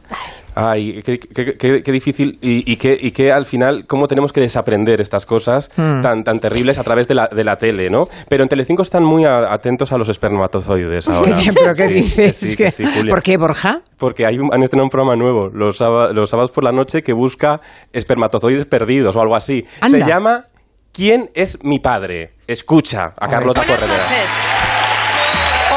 Ay, 0.55 1.01
qué, 1.03 1.17
qué- 1.17 1.57
qué- 1.57 1.81
qué 1.81 1.91
difícil 1.91 2.38
y, 2.39 2.72
y 2.72 2.75
qué, 2.75 2.95
y 3.01 3.10
qué 3.10 3.31
al 3.31 3.48
final, 3.48 3.86
cómo 3.88 4.05
tenemos 4.07 4.31
que 4.31 4.39
desaprender 4.39 5.01
estas 5.01 5.25
cosas 5.25 5.72
Hmm. 5.75 6.01
tan, 6.01 6.24
tan 6.24 6.39
terribles 6.39 6.77
a 6.77 6.83
través 6.83 7.07
de 7.07 7.15
la, 7.15 7.27
de 7.27 7.43
la 7.43 7.55
tele, 7.57 7.89
¿no? 7.89 8.07
Pero 8.29 8.43
en 8.43 8.50
Telecinco 8.50 8.83
están 8.83 9.03
muy 9.03 9.25
a- 9.25 9.51
atentos 9.51 9.91
a 9.93 9.98
los 9.98 10.10
espermatozoides 10.10 11.07
ahora. 11.10 11.36
¿Pero 11.55 11.74
qué 11.74 11.88
Sí, 11.88 11.93
dices? 11.93 12.38
que 12.39 12.48
sí, 12.50 12.55
que 12.55 12.69
sí, 12.72 12.86
Julia. 12.86 13.10
¿Por 13.10 13.24
qué, 13.24 13.38
Borja? 13.38 13.81
Porque 13.98 14.27
hay 14.27 14.38
un- 14.38 14.53
han 14.53 14.62
estrenado 14.62 14.86
un 14.86 14.89
programa 14.91 15.15
nuevo 15.15 15.50
los, 15.51 15.79
los 15.79 16.29
sábados 16.29 16.51
por 16.51 16.63
la 16.63 16.72
noche 16.72 17.01
que 17.01 17.13
busca 17.13 17.60
espermatozoides 17.91 18.65
perdidos 18.67 19.15
o 19.15 19.22
algo 19.22 19.36
así. 19.36 19.65
Anda. 19.81 20.00
Se 20.00 20.05
llama 20.05 20.45
¿Quién 20.91 21.31
es 21.33 21.63
mi 21.63 21.79
padre? 21.79 22.36
Escucha 22.45 23.15
a 23.19 23.27
Carlota 23.27 23.62
Buenas 23.62 23.79
Corredera. 23.79 24.03
noches. 24.03 24.50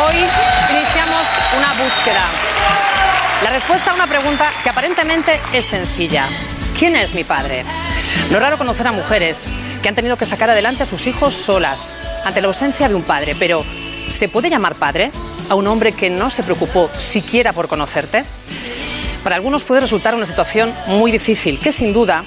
Hoy 0.04 0.16
iniciamos 0.76 1.26
una 1.56 1.82
búsqueda. 1.82 2.24
La 3.42 3.50
respuesta 3.50 3.90
a 3.90 3.94
una 3.94 4.06
pregunta 4.06 4.50
que 4.62 4.70
aparentemente 4.70 5.38
es 5.52 5.66
sencilla. 5.66 6.26
¿Quién 6.78 6.96
es 6.96 7.14
mi 7.14 7.22
padre? 7.22 7.64
No 8.30 8.38
es 8.38 8.42
raro 8.42 8.56
conocer 8.56 8.86
a 8.88 8.92
mujeres 8.92 9.46
que 9.82 9.88
han 9.88 9.94
tenido 9.94 10.16
que 10.16 10.24
sacar 10.24 10.48
adelante 10.48 10.84
a 10.84 10.86
sus 10.86 11.06
hijos 11.06 11.34
solas 11.34 11.94
ante 12.24 12.40
la 12.40 12.46
ausencia 12.48 12.88
de 12.88 12.94
un 12.94 13.02
padre, 13.02 13.36
pero 13.38 13.62
¿se 14.08 14.28
puede 14.28 14.48
llamar 14.48 14.74
padre 14.74 15.10
a 15.50 15.54
un 15.54 15.66
hombre 15.66 15.92
que 15.92 16.08
no 16.08 16.30
se 16.30 16.42
preocupó 16.42 16.88
siquiera 16.98 17.52
por 17.52 17.68
conocerte? 17.68 18.24
Para 19.22 19.36
algunos 19.36 19.64
puede 19.64 19.82
resultar 19.82 20.14
una 20.14 20.26
situación 20.26 20.72
muy 20.88 21.12
difícil, 21.12 21.60
que 21.60 21.72
sin 21.72 21.92
duda 21.92 22.24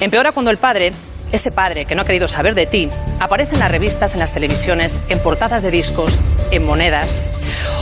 empeora 0.00 0.30
cuando 0.30 0.52
el 0.52 0.58
padre, 0.58 0.92
ese 1.32 1.50
padre 1.50 1.86
que 1.86 1.96
no 1.96 2.02
ha 2.02 2.06
querido 2.06 2.28
saber 2.28 2.54
de 2.54 2.66
ti, 2.66 2.88
aparece 3.18 3.54
en 3.54 3.60
las 3.60 3.70
revistas, 3.70 4.14
en 4.14 4.20
las 4.20 4.32
televisiones, 4.32 5.00
en 5.08 5.18
portadas 5.18 5.64
de 5.64 5.72
discos, 5.72 6.22
en 6.52 6.64
monedas. 6.64 7.28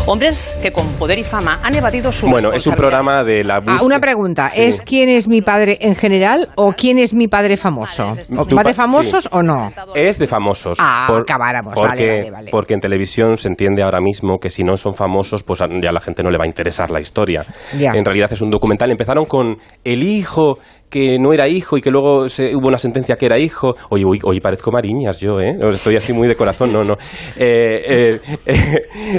Hombres 0.06 0.58
que 0.62 0.72
con 0.72 0.86
poder 0.94 1.18
y 1.18 1.24
fama 1.24 1.60
han 1.62 1.74
evadido 1.76 2.10
su 2.10 2.26
Bueno, 2.26 2.52
es 2.52 2.66
un 2.66 2.74
programa 2.74 3.22
de 3.22 3.44
la 3.44 3.60
Ah, 3.66 3.78
una 3.84 4.00
pregunta, 4.00 4.48
Sí. 4.48 4.62
¿es 4.62 4.80
quién 4.82 5.08
es 5.08 5.28
mi 5.28 5.40
padre 5.42 5.78
en 5.82 5.94
general 5.94 6.48
o 6.56 6.72
quién 6.72 6.98
es 6.98 7.14
mi 7.14 7.28
padre 7.28 7.56
famoso? 7.56 8.12
¿O 8.36 8.44
Tu 8.46 8.56
¿Padre 8.56 8.70
pa- 8.70 8.82
famosos 8.82 9.24
sí. 9.24 9.28
o 9.32 9.42
no? 9.42 9.72
Es 9.94 10.18
de 10.18 10.26
famosos. 10.26 10.78
Ah, 10.80 11.06
acabáramos. 11.20 11.74
Porque, 11.74 11.88
Vale, 11.88 12.06
vale, 12.06 12.30
vale. 12.30 12.50
porque 12.50 12.74
en 12.74 12.80
televisión 12.80 13.36
se 13.36 13.48
entiende 13.48 13.82
ahora 13.82 14.00
mismo 14.00 14.38
que 14.38 14.50
si 14.50 14.64
no 14.64 14.76
son 14.76 14.94
famosos, 14.94 15.42
pues 15.44 15.60
ya 15.60 15.66
a 15.88 15.92
la 15.92 16.00
gente 16.00 16.22
no 16.22 16.30
le 16.30 16.38
va 16.38 16.44
a 16.44 16.48
interesar 16.48 16.90
la 16.90 17.00
historia. 17.00 17.44
Ya. 17.78 17.92
En 17.92 18.04
realidad 18.04 18.32
es 18.32 18.40
un 18.40 18.50
documental. 18.50 18.90
Empezaron 18.90 19.26
con 19.26 19.58
el 19.84 20.02
hijo 20.02 20.58
que 20.90 21.18
no 21.20 21.32
era 21.32 21.48
hijo 21.48 21.78
y 21.78 21.80
que 21.80 21.90
luego 21.90 22.28
se- 22.28 22.54
hubo 22.56 22.68
una 22.68 22.78
sentencia 22.78 23.16
que 23.16 23.26
era 23.26 23.38
hijo. 23.38 23.74
Oye, 23.90 24.04
hoy, 24.04 24.18
hoy 24.24 24.40
parezco 24.40 24.70
Mariñas 24.72 25.20
yo, 25.20 25.40
¿eh? 25.40 25.54
Estoy 25.70 25.96
así 25.96 26.12
muy 26.12 26.26
de 26.28 26.34
corazón, 26.34 26.72
no, 26.72 26.82
no. 26.84 26.94
Eh, 27.36 28.18
eh, 28.18 28.20
eh, 28.46 28.56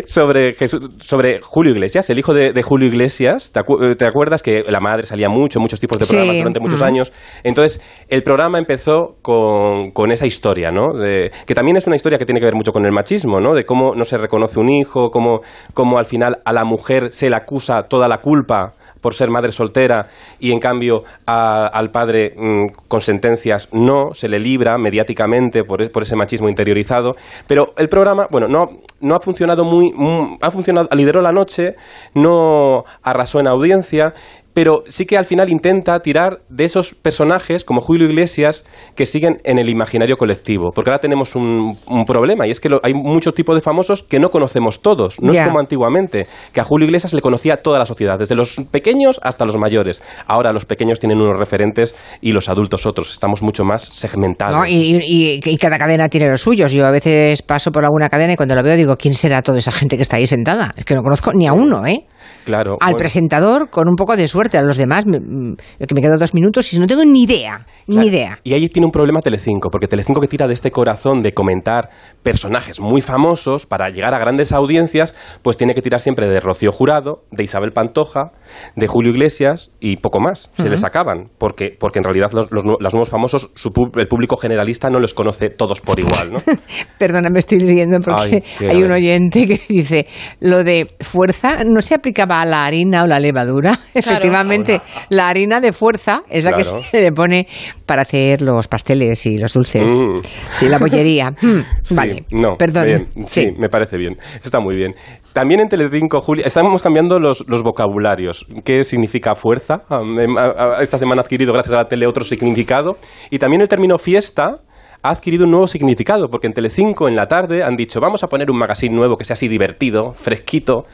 sobre, 0.06 0.54
Jesús- 0.54 0.90
sobre 1.00 1.40
Julio 1.42 1.72
Iglesias, 1.74 2.10
el 2.10 2.20
hijo 2.20 2.34
de, 2.34 2.51
de 2.54 2.62
Julio 2.63 2.88
Iglesias. 2.88 3.51
¿Te, 3.51 3.60
acu- 3.62 3.96
te 3.98 4.06
acuerdas 4.06 4.44
que 4.44 4.63
la 4.68 4.80
madre 4.80 5.06
salía 5.06 5.30
mucho, 5.30 5.60
muchos 5.60 5.80
tipos 5.80 5.98
de 5.98 6.06
Sí. 6.06 6.12
programas 6.16 6.38
durante 6.38 6.60
muchos 6.60 6.82
Mm. 6.82 6.86
años? 6.86 7.13
Entonces, 7.44 7.82
el 8.10 8.24
programa 8.24 8.60
empezó 8.60 9.16
con, 9.22 9.92
con 9.92 10.12
esa 10.12 10.25
historia, 10.25 10.72
¿no? 10.72 10.90
De- 10.94 11.32
que 11.46 11.56
también 11.56 11.78
es 11.78 11.88
una 11.88 11.96
historia 11.96 12.18
que 12.20 12.25
tiene 12.25 12.40
que 12.40 12.46
ver 12.46 12.56
mucho 12.56 12.72
con 12.74 12.86
el 12.86 12.92
machismo, 12.92 13.40
¿no? 13.40 13.54
De 13.54 13.63
cómo 13.63 13.96
no 13.96 14.04
se 14.04 14.18
reconoce 14.18 14.60
un 14.60 14.70
hijo, 14.70 15.10
cómo, 15.10 15.40
cómo 15.74 15.98
al 15.98 16.06
final 16.06 16.40
a 16.44 16.51
la 16.51 16.66
mujer 16.66 17.13
se 17.13 17.30
le 17.30 17.36
acusa 17.38 17.84
toda 17.84 18.08
la 18.08 18.18
culpa 18.18 18.74
por 19.00 19.16
ser 19.16 19.30
madre 19.30 19.51
soltera 19.51 20.08
y 20.40 20.51
en 20.51 20.60
cambio 20.60 21.01
a- 21.25 21.61
al 21.68 21.91
padre 21.91 22.34
mm, 22.36 22.88
con 22.88 23.01
sentencias 23.01 23.70
no, 23.72 24.13
se 24.13 24.27
le 24.27 24.39
libra 24.39 24.77
mediáticamente 24.77 25.63
por, 25.63 25.82
e- 25.82 25.89
por 25.89 26.03
ese 26.03 26.15
machismo 26.15 26.50
interiorizado. 26.50 27.15
Pero 27.48 27.74
el 27.77 27.89
programa, 27.89 28.27
bueno, 28.32 28.48
no, 28.48 28.68
no 29.01 29.15
ha 29.15 29.20
funcionado 29.20 29.63
muy, 29.63 29.91
mm, 29.96 30.38
ha 30.41 30.51
funcionado, 30.51 30.88
lideró 30.96 31.22
la 31.22 31.32
noche, 31.32 31.75
no 32.13 32.84
arrasó 33.03 33.39
en 33.39 33.48
audiencia, 33.48 34.13
pero 34.53 34.84
sí 34.88 35.05
que 35.05 35.17
al 35.17 35.25
final 35.25 35.50
intenta 35.50 36.00
tirar 36.01 36.39
de 36.50 36.65
esos 36.65 36.93
personajes 36.93 37.63
como 37.63 37.81
Julio 37.81 38.08
Iglesias 38.08 38.65
que 38.96 39.05
siguen 39.05 39.38
en 39.43 39.60
el 39.60 39.70
imaginario 39.70 40.17
colectivo. 40.17 40.72
Porque 40.74 40.89
ahora 40.89 41.00
tenemos 41.00 41.36
un, 41.36 41.77
un 41.88 42.05
problema 42.05 42.48
y 42.48 42.51
es 42.51 42.60
que 42.60 42.70
lo- 42.70 42.79
hay 42.84 42.93
muchos 42.93 43.34
tipos 43.34 43.55
de 43.55 43.62
famosos 43.62 44.03
que 44.03 44.20
no 44.20 44.29
conocemos 44.29 44.81
todos. 44.81 45.22
No 45.22 45.31
es 45.31 45.38
como 45.48 45.60
antiguamente, 45.60 46.27
que 46.53 46.60
a 46.60 46.63
Julio 46.63 46.86
Iglesias 46.86 47.13
le 47.13 47.22
conocía 47.22 47.58
toda 47.62 47.79
la 47.79 47.86
sociedad, 47.86 48.20
desde 48.20 48.36
los 48.36 48.58
pequeños 48.72 49.20
hasta 49.24 49.46
los 49.46 49.58
mayores. 49.58 50.01
Ahora 50.27 50.51
los 50.51 50.65
pequeños 50.65 51.00
tienen 51.00 51.20
unos 51.22 51.38
referentes 51.38 51.96
y 52.22 52.31
los 52.31 52.50
adultos 52.50 52.86
otros. 52.86 53.12
Estamos 53.12 53.41
mucho 53.41 53.63
más 53.63 53.84
segmentados. 53.84 54.55
¿No? 54.58 54.65
Y, 54.65 55.00
y- 55.05 55.39
y 55.43 55.58
cada 55.58 55.77
cadena 55.77 56.10
tiene 56.10 56.29
los 56.29 56.41
suyos. 56.41 56.72
Yo 56.72 56.86
a 56.86 56.91
veces 56.91 57.41
paso 57.41 57.72
por 57.72 57.86
alguna 57.86 58.10
cadena 58.10 58.34
y 58.34 58.36
cuando 58.36 58.55
lo 58.55 58.63
veo 58.63 58.75
digo, 58.75 58.98
¿quién 58.98 59.13
será 59.13 59.41
toda 59.41 59.60
esa 59.60 59.72
gente 59.72 59.96
que 59.96 60.03
está 60.03 60.17
ahí 60.17 60.27
sentada? 60.27 60.72
Es 60.75 60.86
que 60.86 60.96
no 60.96 61.01
conozco 61.01 61.31
ni 61.34 61.48
a 61.48 61.53
uno, 61.53 61.86
¿eh? 61.86 62.05
Claro. 62.45 62.77
Al 62.79 62.91
bueno. 62.91 62.98
presentador, 62.98 63.69
con 63.69 63.88
un 63.88 63.95
poco 63.95 64.15
de 64.15 64.27
suerte, 64.27 64.57
a 64.57 64.62
los 64.62 64.77
demás, 64.77 65.05
me- 65.05 65.19
mm, 65.19 65.55
que 65.88 65.95
me 65.95 66.01
quedo 66.01 66.17
dos 66.17 66.33
minutos 66.33 66.71
y 66.74 66.79
no 66.79 66.88
tengo 66.88 67.03
ni 67.05 67.24
idea, 67.24 67.65
Claro. 67.86 68.01
ni 68.01 68.07
idea. 68.07 68.39
Y 68.43 68.53
ahí 68.53 68.67
tiene 68.69 68.86
un 68.86 68.91
problema 68.91 69.21
Telecinco, 69.21 69.69
porque 69.69 69.88
Telecinco 69.88 70.21
que 70.21 70.27
tira 70.27 70.48
de 70.48 70.53
este 70.53 70.71
corazón 70.71 71.21
de 71.21 71.33
comentar 71.33 71.89
personajes 72.24 72.79
muy 72.79 73.01
famosos 73.01 73.65
para 73.65 73.89
llegar 73.89 74.13
a 74.13 74.19
grandes 74.19 74.51
audiencias, 74.51 75.15
pues 75.41 75.57
tiene 75.57 75.74
que 75.74 75.81
tirar 75.81 76.00
siempre 76.01 76.27
de 76.27 76.39
Rocío 76.39 76.71
Jurado, 76.71 77.24
de 77.31 77.43
Isabel 77.43 77.71
Pantoja, 77.71 78.31
de 78.75 78.88
Julio 78.88 79.12
Iglesias 79.12 79.71
y 79.79 79.98
poco 79.98 80.19
más. 80.19 80.51
Se 80.57 80.69
les 80.69 80.83
acaban, 80.83 81.25
porque, 81.38 81.75
porque 81.79 82.00
en 82.00 82.03
realidad 82.05 82.31
los, 82.33 82.51
los 82.51 82.63
los 82.79 82.93
nuevos 82.93 83.10
famosos, 83.10 83.51
su 83.55 83.71
el 83.95 84.07
público 84.07 84.38
generalista 84.38 84.89
no 84.89 85.00
los 85.00 85.13
conoce 85.13 85.50
todos 85.50 85.81
por 85.81 86.00
igual, 86.00 86.33
¿no? 86.33 86.39
Perdona, 87.00 87.29
me 87.29 87.39
estoy 87.39 87.60
riendo 87.60 87.98
porque 88.03 88.43
Ay, 88.60 88.67
hay 88.69 88.83
un 88.83 88.91
oyente 88.91 89.48
que 89.48 89.60
dice, 89.67 90.07
lo 90.39 90.63
de 90.63 90.95
fuerza 91.01 91.63
no 91.65 91.81
se 91.81 91.95
aplicaba 91.95 92.31
la 92.46 92.66
harina 92.66 93.04
o 93.04 93.08
la 93.08 93.20
levadura. 93.20 93.78
Efectivamente, 93.94 94.82
la 95.10 95.30
harina 95.30 95.60
de 95.60 95.74
fuerza 95.74 96.22
es 96.30 96.44
la 96.44 96.54
que 96.54 96.64
se 96.64 97.02
le 97.02 97.12
pone 97.12 97.48
para 97.86 98.04
hacer 98.04 98.42
los 98.42 98.68
pasteles 98.68 99.26
y 99.26 99.38
los 99.38 99.54
dulces. 99.54 99.92
Mm. 99.92 100.22
Sí, 100.54 100.68
la 100.68 100.78
bollería. 100.78 101.34
Mm, 101.42 101.62
Sí, 101.82 101.96
vale, 101.96 102.24
no, 102.32 102.56
perdón. 102.58 102.86
bien, 102.86 103.08
sí, 103.26 103.52
me 103.58 103.68
parece 103.68 103.98
bien. 103.98 104.18
Está 104.44 104.60
muy 104.60 104.76
bien. 104.76 104.94
También 105.34 105.60
en 105.62 105.70
Telecinco, 105.70 106.22
Julia, 106.22 106.46
estamos 106.46 106.82
cambiando 106.82 107.20
los, 107.20 107.44
los 107.48 107.64
vocabularios. 107.64 108.46
¿Qué 108.64 108.84
significa 108.84 109.34
fuerza? 109.36 109.82
Ah, 109.90 110.02
em, 110.02 110.36
Esta 110.82 110.98
semana 110.98 111.22
ha 111.22 111.24
adquirido, 111.24 111.52
gracias 111.54 111.74
a 111.74 111.78
la 111.78 111.88
tele, 111.88 112.06
otro 112.06 112.24
significado. 112.24 112.98
Y 113.30 113.40
también 113.40 113.62
el 113.62 113.68
término 113.68 113.98
fiesta 113.98 114.62
ha 115.03 115.10
adquirido 115.10 115.46
un 115.46 115.51
nuevo 115.51 115.67
significado, 115.67 116.29
porque 116.29 116.48
en 116.48 116.53
Telecinco, 116.53 117.08
en 117.08 117.15
la 117.15 117.25
tarde, 117.27 117.63
han 117.63 117.75
dicho, 117.75 118.00
vamos 118.00 118.24
a 118.24 118.27
poner 118.27 118.51
un 118.51 118.58
magazine 118.58 118.96
nuevo 118.96 119.17
que 119.17 119.25
sea 119.25 119.34
así 119.34 119.48
divertido, 119.48 120.13
fresquito. 120.13 120.86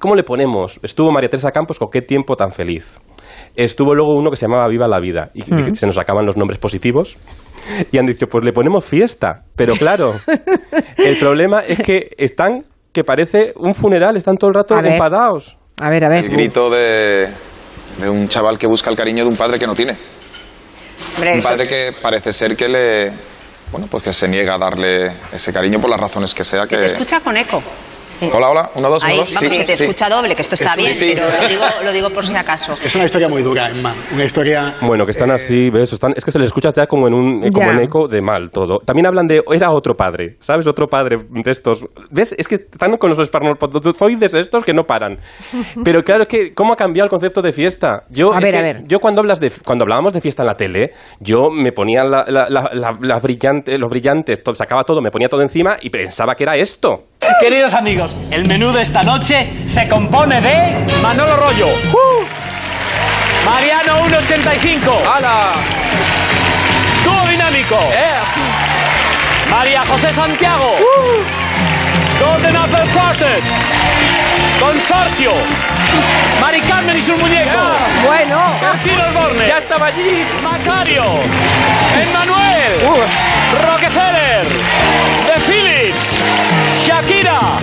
¿Cómo 0.00 0.14
le 0.16 0.22
ponemos? 0.24 0.80
Estuvo 0.82 1.12
María 1.12 1.28
Teresa 1.28 1.52
Campos 1.52 1.78
con 1.78 1.88
qué 1.90 2.02
tiempo 2.02 2.34
tan 2.36 2.50
feliz. 2.52 2.98
Estuvo 3.54 3.94
luego 3.94 4.14
uno 4.14 4.30
que 4.30 4.36
se 4.36 4.46
llamaba 4.46 4.68
Viva 4.68 4.88
la 4.88 4.98
Vida, 5.00 5.30
y 5.34 5.40
y 5.40 5.74
se 5.74 5.86
nos 5.86 5.98
acaban 5.98 6.26
los 6.26 6.36
nombres 6.36 6.58
positivos. 6.58 7.16
Y 7.92 7.98
han 7.98 8.06
dicho, 8.06 8.26
pues 8.26 8.44
le 8.44 8.52
ponemos 8.52 8.84
fiesta. 8.84 9.42
Pero 9.56 9.74
claro, 9.74 10.14
el 10.98 11.16
problema 11.18 11.60
es 11.60 11.78
que 11.78 12.10
están, 12.18 12.64
que 12.92 13.02
parece 13.04 13.52
un 13.56 13.74
funeral, 13.74 14.16
están 14.16 14.36
todo 14.36 14.50
el 14.50 14.54
rato 14.54 14.74
A 14.76 14.82
ver. 14.82 14.92
enfadados. 14.92 15.56
A 15.80 15.90
ver, 15.90 16.04
a 16.04 16.08
ver. 16.08 16.24
El 16.24 16.30
grito 16.30 16.70
de, 16.70 17.28
de 18.00 18.08
un 18.10 18.28
chaval 18.28 18.58
que 18.58 18.66
busca 18.66 18.90
el 18.90 18.96
cariño 18.96 19.24
de 19.24 19.30
un 19.30 19.36
padre 19.36 19.58
que 19.58 19.66
no 19.66 19.74
tiene. 19.74 19.96
Hombre, 21.16 21.32
Un 21.32 21.38
eso- 21.38 21.48
padre 21.48 21.68
que 21.68 21.90
parece 22.00 22.32
ser 22.32 22.56
que 22.56 22.68
le. 22.68 23.12
Bueno, 23.70 23.88
pues 23.90 24.04
que 24.04 24.12
se 24.12 24.28
niega 24.28 24.54
a 24.54 24.58
darle 24.58 25.06
ese 25.32 25.52
cariño 25.52 25.80
por 25.80 25.90
las 25.90 26.00
razones 26.00 26.34
que 26.34 26.44
sea. 26.44 26.62
Que... 26.62 26.76
Te 26.76 26.86
escucha 26.86 27.20
con 27.20 27.36
eco. 27.36 27.62
Sí. 28.06 28.30
Hola, 28.32 28.48
hola, 28.50 28.70
uno, 28.76 28.88
dos, 28.88 29.02
uno, 29.02 29.12
Ahí, 29.12 29.18
dos. 29.18 29.34
vamos, 29.34 29.50
Sí, 29.50 29.56
se 29.56 29.64
te 29.64 29.76
sí. 29.76 29.84
escucha 29.84 30.08
doble, 30.08 30.34
que 30.36 30.42
esto 30.42 30.54
está 30.54 30.70
Eso, 30.74 30.76
bien, 30.76 30.94
sí. 30.94 31.12
pero 31.14 31.42
lo 31.42 31.48
digo, 31.48 31.62
lo 31.84 31.92
digo 31.92 32.10
por 32.10 32.24
si 32.26 32.34
acaso. 32.36 32.72
Es 32.84 32.94
una 32.94 33.04
historia 33.04 33.28
muy 33.28 33.42
dura, 33.42 33.68
Emma. 33.68 33.94
Una 34.14 34.24
historia. 34.24 34.74
Bueno, 34.80 35.04
que 35.04 35.10
están 35.10 35.30
así, 35.32 35.70
¿ves? 35.70 35.92
Están, 35.92 36.12
es 36.16 36.24
que 36.24 36.30
se 36.30 36.38
les 36.38 36.46
escucha 36.46 36.70
ya 36.74 36.86
como 36.86 37.08
en 37.08 37.14
un 37.14 37.44
eh, 37.44 37.50
como 37.52 37.70
en 37.70 37.80
eco 37.80 38.06
de 38.08 38.22
mal 38.22 38.50
todo. 38.50 38.78
También 38.78 39.06
hablan 39.06 39.26
de, 39.26 39.42
era 39.52 39.72
otro 39.72 39.94
padre, 39.94 40.36
¿sabes? 40.38 40.66
Otro 40.68 40.86
padre 40.86 41.16
de 41.28 41.50
estos. 41.50 41.84
¿Ves? 42.10 42.34
Es 42.38 42.46
que 42.48 42.54
están 42.56 42.96
con 42.96 43.10
los 43.10 43.18
espermatozoides 43.18 44.34
estos 44.34 44.64
que 44.64 44.72
no 44.72 44.84
paran. 44.84 45.18
Pero 45.84 46.02
claro, 46.02 46.22
es 46.22 46.28
que, 46.28 46.54
¿cómo 46.54 46.72
ha 46.72 46.76
cambiado 46.76 47.06
el 47.06 47.10
concepto 47.10 47.42
de 47.42 47.52
fiesta? 47.52 48.04
Yo, 48.10 48.32
A 48.32 48.40
ver, 48.40 48.52
que 48.52 48.58
a 48.58 48.62
ver. 48.62 48.82
Yo 48.86 49.00
cuando, 49.00 49.20
hablas 49.20 49.40
de, 49.40 49.50
cuando 49.64 49.82
hablábamos 49.84 50.12
de 50.12 50.20
fiesta 50.20 50.42
en 50.42 50.46
la 50.46 50.56
tele, 50.56 50.90
yo 51.20 51.50
me 51.50 51.72
ponía 51.72 52.04
la, 52.04 52.24
la, 52.28 52.46
la, 52.48 52.70
la- 52.72 52.96
la 53.00 53.18
brillante, 53.18 53.76
los 53.78 53.90
brillantes, 53.90 54.42
todo- 54.42 54.54
sacaba 54.54 54.84
todo, 54.84 55.00
me 55.02 55.10
ponía 55.10 55.28
todo 55.28 55.42
encima 55.42 55.76
y 55.80 55.90
pensaba 55.90 56.34
que 56.36 56.44
era 56.44 56.54
esto. 56.56 57.06
Queridos 57.40 57.74
amigos, 57.74 57.95
el 58.30 58.46
menú 58.46 58.72
de 58.72 58.82
esta 58.82 59.02
noche 59.02 59.50
se 59.66 59.88
compone 59.88 60.38
de 60.42 60.86
Manolo 61.02 61.34
Rollo. 61.36 61.68
Mariano 63.46 64.06
185. 64.06 65.02
¡Hala! 65.14 65.52
Dúo 67.04 67.30
dinámico. 67.30 67.78
María 69.50 69.86
José 69.86 70.12
Santiago. 70.12 70.76
Golden 72.20 72.56
Apple 72.56 72.84
Quartet. 72.92 73.42
Consorcio. 74.60 75.32
Mari 76.40 76.60
Carmen 76.60 76.98
y 76.98 77.00
sus 77.00 77.18
muñecos. 77.18 77.76
Bueno, 78.04 78.40
Tiro 78.84 79.04
Borne. 79.14 79.48
¡Ya 79.48 79.58
estaba 79.58 79.86
allí! 79.86 80.26
Macario. 80.42 81.04
Emmanuel. 82.02 83.06
Rockefeller. 83.64 84.44
The 85.26 85.40
Phillips. 85.40 86.18
Shakira. 86.84 87.58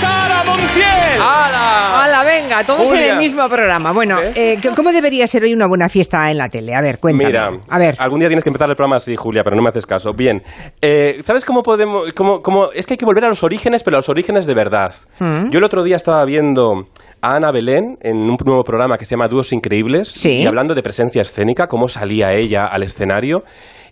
Sara 0.00 0.42
Montiel. 0.44 1.20
¡Hala! 1.20 2.04
¡Hala, 2.04 2.24
venga! 2.24 2.64
Todos 2.64 2.80
en 2.82 2.86
Julia. 2.88 3.12
el 3.14 3.18
mismo 3.18 3.48
programa. 3.48 3.92
Bueno, 3.92 4.18
eh, 4.22 4.58
¿cómo 4.74 4.92
debería 4.92 5.26
ser 5.26 5.42
hoy 5.44 5.52
una 5.54 5.66
buena 5.66 5.88
fiesta 5.88 6.30
en 6.30 6.38
la 6.38 6.48
tele? 6.48 6.74
A 6.74 6.80
ver, 6.80 6.98
cuéntame. 6.98 7.26
Mira, 7.26 7.50
a 7.68 7.78
ver. 7.78 7.96
algún 7.98 8.20
día 8.20 8.28
tienes 8.28 8.44
que 8.44 8.50
empezar 8.50 8.68
el 8.70 8.76
programa 8.76 8.96
así, 8.96 9.16
Julia, 9.16 9.42
pero 9.42 9.56
no 9.56 9.62
me 9.62 9.70
haces 9.70 9.86
caso. 9.86 10.12
Bien, 10.12 10.42
Eh, 10.82 11.20
¿sabes 11.24 11.44
cómo 11.44 11.62
podemos...? 11.62 12.12
Cómo, 12.14 12.42
cómo- 12.42 12.68
es 12.74 12.86
que 12.86 12.94
hay 12.94 12.98
que 12.98 13.06
volver 13.06 13.24
a 13.24 13.28
los 13.28 13.42
orígenes, 13.42 13.82
pero 13.82 13.96
a 13.96 14.00
los 14.00 14.08
orígenes 14.08 14.46
de 14.46 14.54
verdad. 14.54 14.94
Mm. 15.18 15.50
Yo 15.50 15.58
el 15.58 15.64
otro 15.64 15.82
día 15.82 15.96
estaba 15.96 16.24
viendo 16.24 16.88
a 17.22 17.36
Ana 17.36 17.50
Belén 17.50 17.96
en 18.02 18.16
un 18.18 18.36
nuevo 18.44 18.62
programa 18.62 18.98
que 18.98 19.04
se 19.04 19.12
llama 19.14 19.26
Dúos 19.28 19.52
Increíbles 19.52 20.08
Sí. 20.08 20.42
y 20.42 20.46
hablando 20.46 20.74
de 20.74 20.82
presencia 20.82 21.22
escénica, 21.22 21.66
cómo 21.66 21.88
salía 21.88 22.32
ella 22.32 22.66
al 22.66 22.82
escenario. 22.82 23.42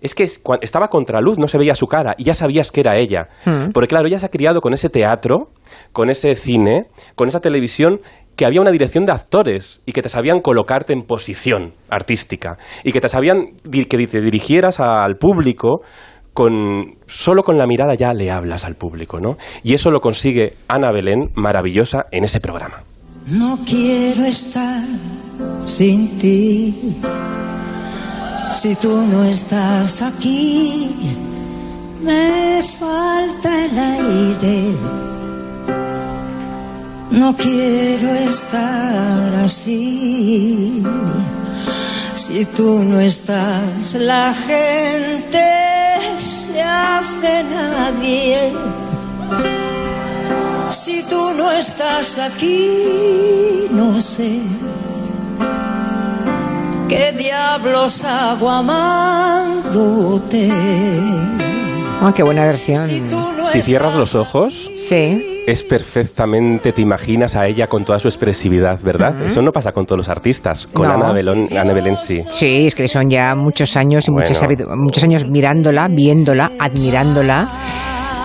Es 0.05 0.15
que 0.15 0.23
estaba 0.23 0.89
contra 0.89 1.21
luz, 1.21 1.39
no 1.39 1.49
se 1.49 1.57
veía 1.57 1.75
su 1.75 1.87
cara 1.87 2.15
y 2.19 2.25
ya 2.25 2.35
sabías 2.35 2.71
que 2.71 2.81
era 2.81 2.99
ella. 2.99 3.29
Mm. 3.47 3.71
Porque 3.73 3.89
claro, 3.89 4.07
ella 4.07 4.19
se 4.19 4.27
ha 4.27 4.29
criado 4.29 4.61
con 4.61 4.75
ese 4.75 4.91
teatro, 4.91 5.49
con 5.93 6.11
ese 6.11 6.37
cine, 6.37 6.89
con 7.17 7.27
esa 7.27 7.41
televisión 7.41 8.01
que 8.37 8.45
había 8.45 8.61
una 8.61 8.71
dirección 8.71 9.07
de 9.07 9.13
actores 9.13 9.81
y 9.87 9.93
que 9.93 10.03
te 10.03 10.11
sabían 10.11 10.41
colocarte 10.41 10.93
en 10.93 11.03
posición 11.03 11.73
artística 11.89 12.59
y 12.83 12.93
que 12.93 13.01
te 13.01 13.09
sabían 13.09 13.53
que 13.71 14.07
te 14.07 14.21
dirigieras 14.21 14.79
al 14.79 15.17
público 15.17 15.81
con 16.35 16.97
solo 17.07 17.43
con 17.43 17.57
la 17.57 17.67
mirada 17.67 17.95
ya 17.95 18.13
le 18.13 18.31
hablas 18.31 18.67
al 18.67 18.75
público, 18.75 19.21
¿no? 19.21 19.37
Y 19.63 19.73
eso 19.73 19.91
lo 19.91 20.01
consigue 20.01 20.55
Ana 20.69 20.93
Belén 20.93 21.31
maravillosa 21.35 22.07
en 22.11 22.25
ese 22.25 22.41
programa. 22.41 22.83
No 23.27 23.59
quiero 23.65 24.25
estar 24.25 24.83
sin 25.63 26.19
ti. 26.19 27.01
Si 28.55 28.77
tú 28.77 29.05
no 29.09 29.25
estás 29.25 30.01
aquí, 30.01 31.19
me 32.03 32.63
falta 32.63 33.51
el 33.67 33.79
aire. 33.79 34.59
No 37.11 37.37
quiero 37.37 38.15
estar 38.15 39.35
así. 39.45 40.85
Si 42.15 42.45
tú 42.45 42.85
no 42.85 43.01
estás, 43.01 43.95
la 43.95 44.33
gente 44.33 45.45
se 46.17 46.63
hace 46.63 47.45
nadie. 47.59 48.53
Si 50.71 51.03
tú 51.03 51.33
no 51.37 51.51
estás 51.51 52.19
aquí, 52.19 53.67
no 53.73 54.01
sé 54.01 54.41
qué 56.89 57.13
diablos 57.13 58.05
hago 58.05 58.51
amándote. 58.51 60.49
Ah, 62.01 62.13
qué 62.15 62.23
buena 62.23 62.45
versión. 62.45 62.77
Si 62.77 63.63
cierras 63.63 63.95
los 63.95 64.15
ojos, 64.15 64.71
Sí. 64.77 65.43
es 65.47 65.63
perfectamente, 65.63 66.73
te 66.73 66.83
imaginas 66.83 67.37
a 67.37 67.47
ella 67.47 67.67
con 67.69 67.85
toda 67.85 67.99
su 67.99 68.09
expresividad, 68.09 68.79
¿verdad? 68.83 69.23
Eso 69.23 69.41
no 69.43 69.53
pasa 69.53 69.73
con 69.73 69.87
todos 69.87 69.99
los 69.99 70.09
artistas, 70.09 70.67
con 70.73 70.87
No. 70.89 70.95
Ana, 70.95 71.13
Belén, 71.13 71.47
Ana 71.57 71.73
Belén 71.73 71.97
sí. 71.97 72.23
Sí, 72.31 72.67
es 72.67 72.75
que 72.75 72.89
son 72.89 73.09
ya 73.11 73.35
muchos 73.35 73.77
años 73.77 74.07
y 74.09 74.11
Bueno. 74.11 74.29
muchos 74.77 75.03
años 75.03 75.27
mirándola, 75.29 75.89
viéndola, 75.89 76.51
admirándola 76.59 77.49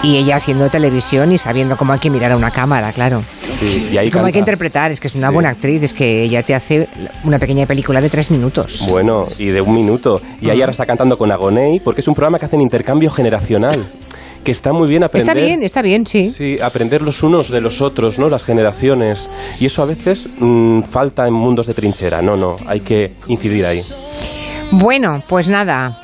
y 0.03 0.17
ella 0.17 0.37
haciendo 0.37 0.69
televisión 0.69 1.31
y 1.31 1.37
sabiendo 1.37 1.75
cómo 1.75 1.93
hay 1.93 1.99
que 1.99 2.09
mirar 2.09 2.31
a 2.31 2.37
una 2.37 2.51
cámara, 2.51 2.91
claro. 2.93 3.19
Sí, 3.19 3.89
y 3.91 3.97
ahí 3.97 4.07
Y 4.07 4.11
cómo 4.11 4.25
hay 4.25 4.31
que 4.31 4.39
interpretar, 4.39 4.91
es 4.91 4.99
que 4.99 5.07
es 5.07 5.15
una 5.15 5.27
Sí. 5.27 5.33
buena 5.33 5.49
actriz, 5.49 5.83
es 5.83 5.93
que 5.93 6.23
ella 6.23 6.41
te 6.43 6.55
hace 6.55 6.87
una 7.25 7.37
pequeña 7.39 7.65
película 7.65 7.99
de 7.99 8.09
tres 8.09 8.31
minutos. 8.31 8.85
Bueno, 8.89 9.27
y 9.37 9.47
de 9.47 9.59
un 9.61 9.73
minuto. 9.73 10.21
Y 10.41 10.49
ahí 10.49 10.61
ahora 10.61 10.71
está 10.71 10.85
cantando 10.85 11.17
con 11.17 11.31
Agoney, 11.31 11.79
porque 11.81 12.01
es 12.01 12.07
un 12.07 12.15
programa 12.15 12.39
que 12.39 12.45
hacen 12.45 12.61
intercambio 12.61 13.11
generacional. 13.11 13.83
Que 14.43 14.51
está 14.53 14.71
muy 14.71 14.87
bien 14.87 15.03
aprender. 15.03 15.35
Está 15.35 15.45
bien, 15.45 15.63
está 15.63 15.81
bien, 15.81 16.07
sí. 16.07 16.29
Sí, 16.31 16.57
aprender 16.61 17.01
los 17.01 17.21
unos 17.23 17.49
de 17.49 17.59
los 17.59 17.81
otros, 17.81 18.17
¿no? 18.19 18.29
Las 18.29 18.45
generaciones. 18.45 19.27
Y 19.59 19.65
eso 19.65 19.83
a 19.83 19.85
veces 19.85 20.27
mm, 20.39 20.83
falta 20.83 21.27
en 21.27 21.33
mundos 21.33 21.67
de 21.67 21.73
trinchera. 21.73 22.21
No, 22.21 22.37
no, 22.37 22.55
hay 22.65 22.79
que 22.79 23.15
incidir 23.27 23.65
ahí. 23.65 23.81
Bueno, 24.71 25.21
pues 25.27 25.49
nada. 25.49 26.03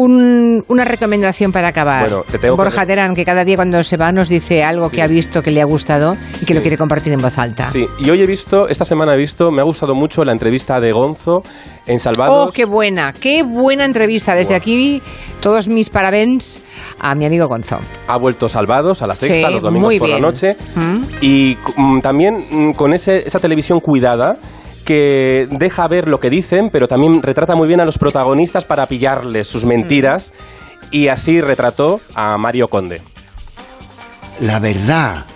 Un- 0.00 0.64
una 0.68 0.84
recomendación 0.84 1.50
para 1.50 1.66
acabar. 1.68 2.08
Bueno, 2.08 2.22
te 2.30 2.38
tengo 2.38 2.54
que- 2.56 2.62
Borja 2.62 2.86
Terán, 2.86 3.14
que 3.16 3.24
cada 3.24 3.44
día 3.44 3.56
cuando 3.56 3.82
se 3.82 3.96
va 3.96 4.12
nos 4.12 4.28
dice 4.28 4.62
algo 4.62 4.90
que 4.90 5.02
ha 5.02 5.08
visto, 5.08 5.42
que 5.42 5.50
le 5.50 5.60
ha 5.60 5.64
gustado 5.64 6.16
y 6.40 6.46
que 6.46 6.54
lo 6.54 6.60
quiere 6.62 6.78
compartir 6.78 7.12
en 7.12 7.20
voz 7.20 7.36
alta. 7.36 7.68
Sí, 7.72 7.84
y 7.98 8.08
hoy 8.08 8.20
he 8.22 8.26
visto, 8.26 8.68
esta 8.68 8.84
semana 8.84 9.14
he 9.14 9.16
visto, 9.16 9.50
me 9.50 9.60
ha 9.60 9.64
gustado 9.64 9.96
mucho 9.96 10.24
la 10.24 10.30
entrevista 10.30 10.78
de 10.78 10.92
Gonzo 10.92 11.40
en 11.88 11.98
Salvados. 11.98 12.48
Oh, 12.48 12.52
qué 12.52 12.64
buena, 12.64 13.12
qué 13.12 13.42
buena 13.42 13.84
entrevista. 13.84 14.36
Desde 14.36 14.54
aquí, 14.54 15.02
todos 15.40 15.66
mis 15.66 15.90
parabéns 15.90 16.62
a 17.00 17.16
mi 17.16 17.24
amigo 17.24 17.48
Gonzo. 17.48 17.80
Ha 18.06 18.18
vuelto 18.18 18.48
Salvados 18.48 19.02
a 19.02 19.08
la 19.08 19.16
sexta, 19.16 19.48
Sí, 19.48 19.54
los 19.54 19.62
domingos 19.64 19.96
por 19.96 20.08
la 20.10 20.20
noche. 20.20 20.56
¿Mm? 20.76 20.96
Y 21.22 21.56
mm, 21.76 22.00
también 22.02 22.44
mm, 22.48 22.70
con 22.74 22.94
ese, 22.94 23.26
esa 23.26 23.40
televisión 23.40 23.80
cuidada 23.80 24.38
que 24.88 25.46
deja 25.50 25.86
ver 25.86 26.08
lo 26.08 26.18
que 26.18 26.30
dicen, 26.30 26.70
pero 26.70 26.88
también 26.88 27.20
retrata 27.20 27.54
muy 27.54 27.68
bien 27.68 27.78
a 27.78 27.84
los 27.84 27.98
protagonistas 27.98 28.64
para 28.64 28.86
pillarles 28.86 29.46
sus 29.46 29.66
mentiras. 29.66 30.32
Y 30.90 31.08
así 31.08 31.42
retrató 31.42 32.00
a 32.14 32.38
Mario 32.38 32.68
Conde. 32.68 33.02
La 34.40 34.58
verdad 34.60 35.26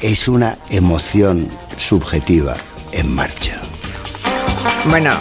es 0.00 0.26
una 0.26 0.58
emoción 0.70 1.48
subjetiva 1.76 2.56
en 2.90 3.14
marcha. 3.14 3.60
Bueno, 4.86 5.12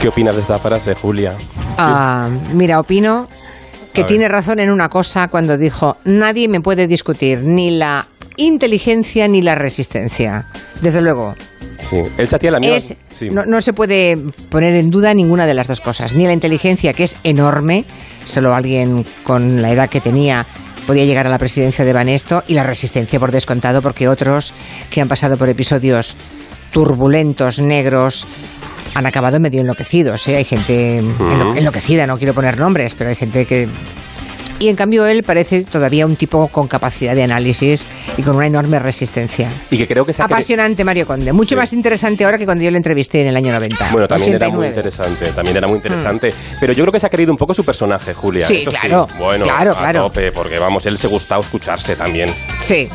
¿Qué 0.00 0.06
opinas 0.06 0.36
de 0.36 0.42
esta 0.42 0.60
frase, 0.60 0.94
Julia? 0.94 1.34
ah, 1.78 2.28
mira, 2.52 2.78
opino 2.78 3.26
que 3.92 4.04
tiene 4.04 4.28
razón 4.28 4.60
en 4.60 4.70
una 4.70 4.88
cosa 4.88 5.26
cuando 5.26 5.58
dijo, 5.58 5.96
nadie 6.04 6.46
me 6.46 6.60
puede 6.60 6.86
discutir 6.86 7.42
ni 7.42 7.72
la 7.72 8.06
inteligencia 8.40 9.28
ni 9.28 9.42
la 9.42 9.54
resistencia. 9.54 10.46
Desde 10.82 11.00
luego, 11.00 11.34
Sí, 11.88 11.96
él 12.18 12.28
se 12.28 12.36
hacía 12.36 12.50
la 12.50 12.60
misma. 12.60 12.76
es, 12.76 12.94
sí. 13.16 13.30
no, 13.30 13.44
no 13.46 13.60
se 13.60 13.72
puede 13.72 14.16
poner 14.50 14.76
en 14.76 14.90
duda 14.90 15.14
ninguna 15.14 15.46
de 15.46 15.54
las 15.54 15.66
dos 15.66 15.80
cosas. 15.80 16.12
Ni 16.12 16.24
la 16.26 16.32
inteligencia, 16.32 16.92
que 16.92 17.04
es 17.04 17.16
enorme, 17.24 17.84
solo 18.24 18.54
alguien 18.54 19.04
con 19.22 19.60
la 19.62 19.72
edad 19.72 19.88
que 19.88 20.00
tenía 20.00 20.46
podía 20.86 21.04
llegar 21.04 21.26
a 21.26 21.30
la 21.30 21.38
presidencia 21.38 21.84
de 21.84 21.92
Banesto, 21.92 22.42
y 22.46 22.54
la 22.54 22.64
resistencia 22.64 23.20
por 23.20 23.32
descontado, 23.32 23.80
porque 23.82 24.08
otros 24.08 24.52
que 24.90 25.00
han 25.00 25.08
pasado 25.08 25.36
por 25.36 25.48
episodios 25.48 26.16
turbulentos, 26.72 27.60
negros, 27.60 28.26
han 28.94 29.06
acabado 29.06 29.40
medio 29.40 29.60
enloquecidos. 29.60 30.26
¿eh? 30.28 30.36
Hay 30.36 30.44
gente 30.44 30.98
enloquecida, 31.56 32.06
no 32.06 32.18
quiero 32.18 32.34
poner 32.34 32.58
nombres, 32.58 32.94
pero 32.94 33.10
hay 33.10 33.16
gente 33.16 33.46
que... 33.46 33.68
Y 34.60 34.68
en 34.68 34.76
cambio 34.76 35.06
él 35.06 35.22
parece 35.22 35.64
todavía 35.64 36.04
un 36.04 36.16
tipo 36.16 36.46
con 36.48 36.68
capacidad 36.68 37.14
de 37.14 37.22
análisis 37.22 37.86
y 38.18 38.22
con 38.22 38.36
una 38.36 38.46
enorme 38.46 38.78
resistencia. 38.78 39.48
Y 39.70 39.78
que 39.78 39.88
creo 39.88 40.04
que 40.04 40.12
se 40.12 40.22
Apasionante 40.22 40.84
Mario 40.84 41.06
Conde, 41.06 41.32
mucho 41.32 41.50
Sí. 41.50 41.56
más 41.56 41.72
interesante 41.72 42.24
ahora 42.26 42.36
que 42.36 42.44
cuando 42.44 42.62
yo 42.62 42.70
le 42.70 42.76
entrevisté 42.76 43.22
en 43.22 43.28
el 43.28 43.36
año 43.38 43.52
90. 43.52 43.90
Bueno, 43.90 44.06
también 44.06 44.34
era 44.34 44.48
muy 44.50 44.66
89. 44.66 44.68
interesante, 44.68 45.32
también 45.34 45.56
era 45.56 45.66
muy 45.66 45.76
interesante. 45.76 46.34
Pero 46.60 46.74
yo 46.74 46.84
creo 46.84 46.92
que 46.92 47.00
se 47.00 47.06
ha 47.06 47.10
querido 47.10 47.32
un 47.32 47.38
poco 47.38 47.54
su 47.54 47.64
personaje, 47.64 48.12
Julia. 48.12 48.46
Sí, 48.46 48.54
eso 48.56 48.70
claro, 48.70 49.08
Bueno, 49.18 49.46
claro, 49.46 49.72
a 49.72 49.78
claro. 49.78 50.02
tope, 50.04 50.30
porque 50.30 50.58
vamos, 50.58 50.84
él 50.84 50.98
se 50.98 51.08
gustaba 51.08 51.40
escucharse 51.42 51.96
también. 51.96 52.28
Sí, 52.60 52.86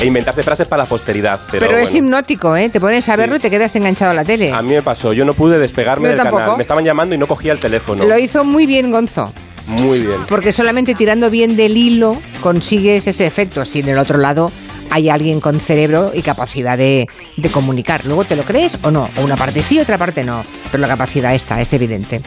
E 0.00 0.06
inventarse 0.06 0.42
frases 0.42 0.66
para 0.66 0.84
la 0.84 0.88
posteridad. 0.88 1.38
Pero, 1.50 1.66
pero, 1.66 1.76
es 1.78 1.90
bueno. 1.90 2.06
hipnótico, 2.06 2.56
¿eh? 2.56 2.70
Te 2.70 2.80
pones 2.80 3.06
a 3.10 3.16
verlo 3.16 3.36
y 3.36 3.40
te 3.40 3.50
quedas 3.50 3.76
enganchado 3.76 4.12
a 4.12 4.14
la 4.14 4.24
tele. 4.24 4.50
A 4.52 4.62
mí 4.62 4.70
me 4.72 4.80
pasó, 4.82 5.12
yo 5.12 5.26
no 5.26 5.34
pude 5.34 5.58
despegarme 5.58 6.04
Yo 6.04 6.08
del 6.14 6.18
tampoco. 6.18 6.38
canal. 6.40 6.56
Me 6.56 6.62
estaban 6.62 6.84
llamando 6.84 7.14
y 7.14 7.18
no 7.18 7.26
cogía 7.26 7.52
el 7.52 7.58
teléfono. 7.58 8.02
Lo 8.04 8.16
hizo 8.18 8.44
muy 8.44 8.64
bien 8.66 8.90
Gonzo, 8.90 9.30
Muy 9.66 10.00
bien. 10.02 10.20
porque 10.28 10.52
solamente 10.52 10.94
tirando 10.94 11.30
bien 11.30 11.56
del 11.56 11.76
hilo 11.76 12.16
consigues 12.40 13.06
ese 13.06 13.26
efecto. 13.26 13.64
Si 13.64 13.80
en 13.80 13.88
el 13.88 13.98
otro 13.98 14.18
lado 14.18 14.52
hay 14.90 15.08
alguien 15.08 15.40
con 15.40 15.58
cerebro 15.60 16.12
y 16.14 16.22
capacidad 16.22 16.76
de, 16.78 17.08
de 17.36 17.48
comunicar. 17.50 18.04
Luego 18.04 18.24
te 18.24 18.36
lo 18.36 18.42
crees 18.44 18.78
o 18.82 18.90
no. 18.90 19.08
O 19.16 19.22
una 19.22 19.36
parte 19.36 19.62
sí, 19.62 19.80
otra 19.80 19.98
parte 19.98 20.22
no. 20.24 20.44
Pero 20.70 20.80
la 20.82 20.88
capacidad 20.88 21.34
está, 21.34 21.60
es 21.60 21.72
evidente. 21.72 22.20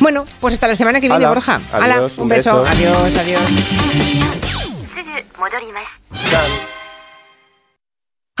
Bueno, 0.00 0.24
pues 0.40 0.54
hasta 0.54 0.68
la 0.68 0.76
semana 0.76 1.00
que 1.00 1.08
viene. 1.08 1.26
Borja. 1.26 1.60
Adiós, 1.72 1.82
Hala, 1.82 2.02
un 2.02 2.10
un 2.22 2.28
beso. 2.28 2.62
beso. 2.62 2.70
Adiós, 2.70 3.16
adiós. 3.16 3.42